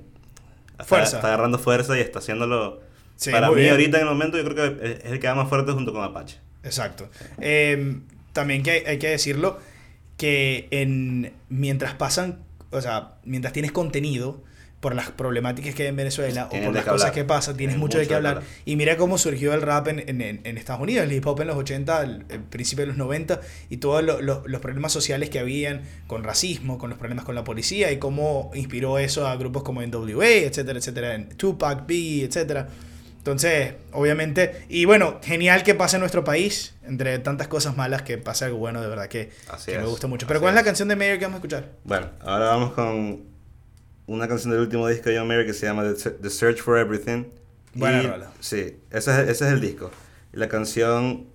[0.79, 1.17] Fuerza.
[1.17, 2.81] Está, agarrando fuerza y está haciéndolo.
[3.17, 3.73] Sí, para mí bien.
[3.73, 5.93] ahorita en el momento yo creo que es es el que va más fuerte junto
[5.93, 6.39] con Apache.
[6.63, 7.11] Exacto.
[7.41, 7.99] Eh,
[8.33, 9.59] también que hay, hay que decirlo
[10.17, 12.39] que en, mientras pasan,
[12.71, 14.43] o sea, mientras tienes contenido
[14.81, 17.13] por las problemáticas que hay en Venezuela o por las cosas hablar.
[17.13, 18.37] que pasan, tienes mucho de qué mucho de qué hablar.
[18.39, 18.51] hablar.
[18.65, 21.57] Y mira cómo surgió el rap en, en- Estados Unidos, el hip hop en los
[21.57, 25.39] 80, el, el principio de los 90 y todos lo- lo- los problemas sociales que
[25.39, 29.63] habían con racismo, con los problemas con la policía y cómo inspiró eso a grupos
[29.63, 32.69] como NWA, etcétera, etcétera, en Tupac, Biggie, etcétera.
[33.19, 38.17] Entonces, obviamente, y bueno, genial que pase en nuestro país, entre tantas cosas malas, que
[38.17, 39.29] pase algo bueno, de verdad que,
[39.67, 40.27] me gusta mucho.
[40.27, 41.69] Pero así ¿cuál es la canción de Mayer que vamos a escuchar?
[41.85, 43.25] Bueno, ahora vamos con
[44.15, 46.59] una canción del último disco de John Mayer que se llama The Se- The Search
[46.63, 47.25] for Everything.
[47.75, 48.31] Buena Y- rola.
[48.41, 49.91] Sí, ese es, ese es el disco.
[50.33, 51.29] Y la canción...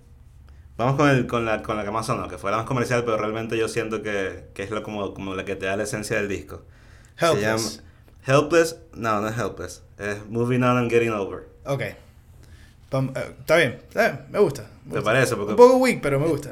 [0.78, 3.03] Vamos con, el, con, la, con la que más sonó, que fue la más comercial,
[3.05, 5.84] pero realmente yo siento que, que es lo, como, como la que te da la
[5.84, 6.63] esencia del disco.
[7.17, 7.43] Se Helpless.
[7.45, 7.84] llama
[8.41, 8.78] Helpless.
[8.93, 9.84] No, no es Helpless.
[9.97, 11.47] Es Moving On and Getting Over.
[11.65, 11.82] Ok.
[13.16, 13.80] Eh, está bien,
[14.32, 14.64] me gusta.
[14.86, 15.04] me ¿Te gusta.
[15.04, 15.36] parece?
[15.36, 16.50] Porque- Un poco weak, pero me gusta.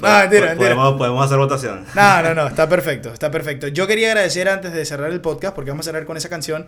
[0.58, 1.86] Podemos, podemos hacer votación.
[1.96, 3.68] No, no, no, está perfecto, está perfecto.
[3.68, 6.66] Yo quería agradecer antes de cerrar el podcast, porque vamos a cerrar con esa canción,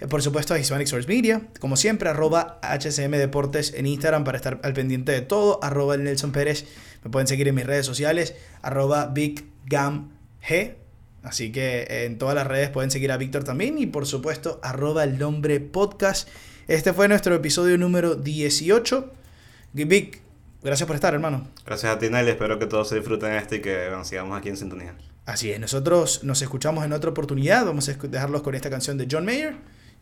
[0.00, 4.36] eh, por supuesto a Hispanic Source Media, como siempre, arroba HCM Deportes en Instagram para
[4.36, 6.66] estar al pendiente de todo, arroba el Nelson Pérez,
[7.02, 10.76] me pueden seguir en mis redes sociales, arroba BigGamG,
[11.22, 15.04] así que en todas las redes pueden seguir a Víctor también, y por supuesto, arroba
[15.04, 16.28] el nombre podcast.
[16.68, 19.12] Este fue nuestro episodio número 18.
[19.72, 20.20] Vic,
[20.62, 21.46] gracias por estar, hermano.
[21.64, 22.30] Gracias a ti, Nelly.
[22.30, 24.96] Espero que todos se disfruten esto y que bueno, sigamos aquí en sintonía.
[25.26, 27.64] Así es, nosotros nos escuchamos en otra oportunidad.
[27.64, 29.54] Vamos a dejarlos con esta canción de John Mayer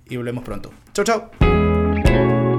[0.07, 0.73] y volvemos pronto.
[0.95, 2.54] Chau, chau.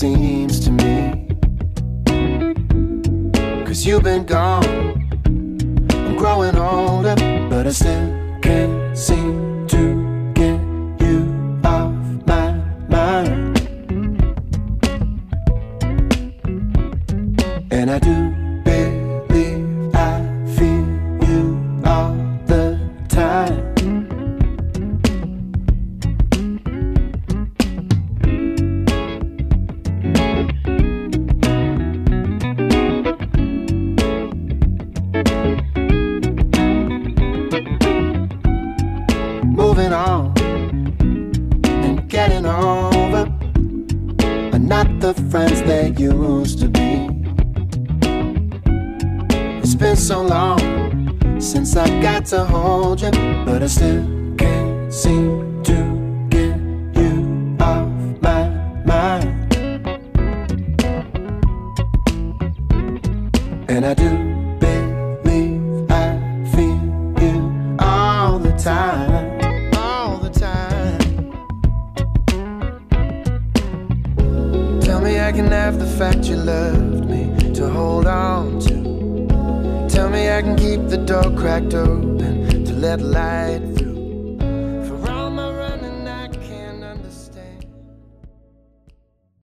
[0.00, 1.28] Seems to me.
[3.66, 4.64] Cause you've been gone,
[5.90, 7.14] I'm growing older,
[7.50, 8.19] but I still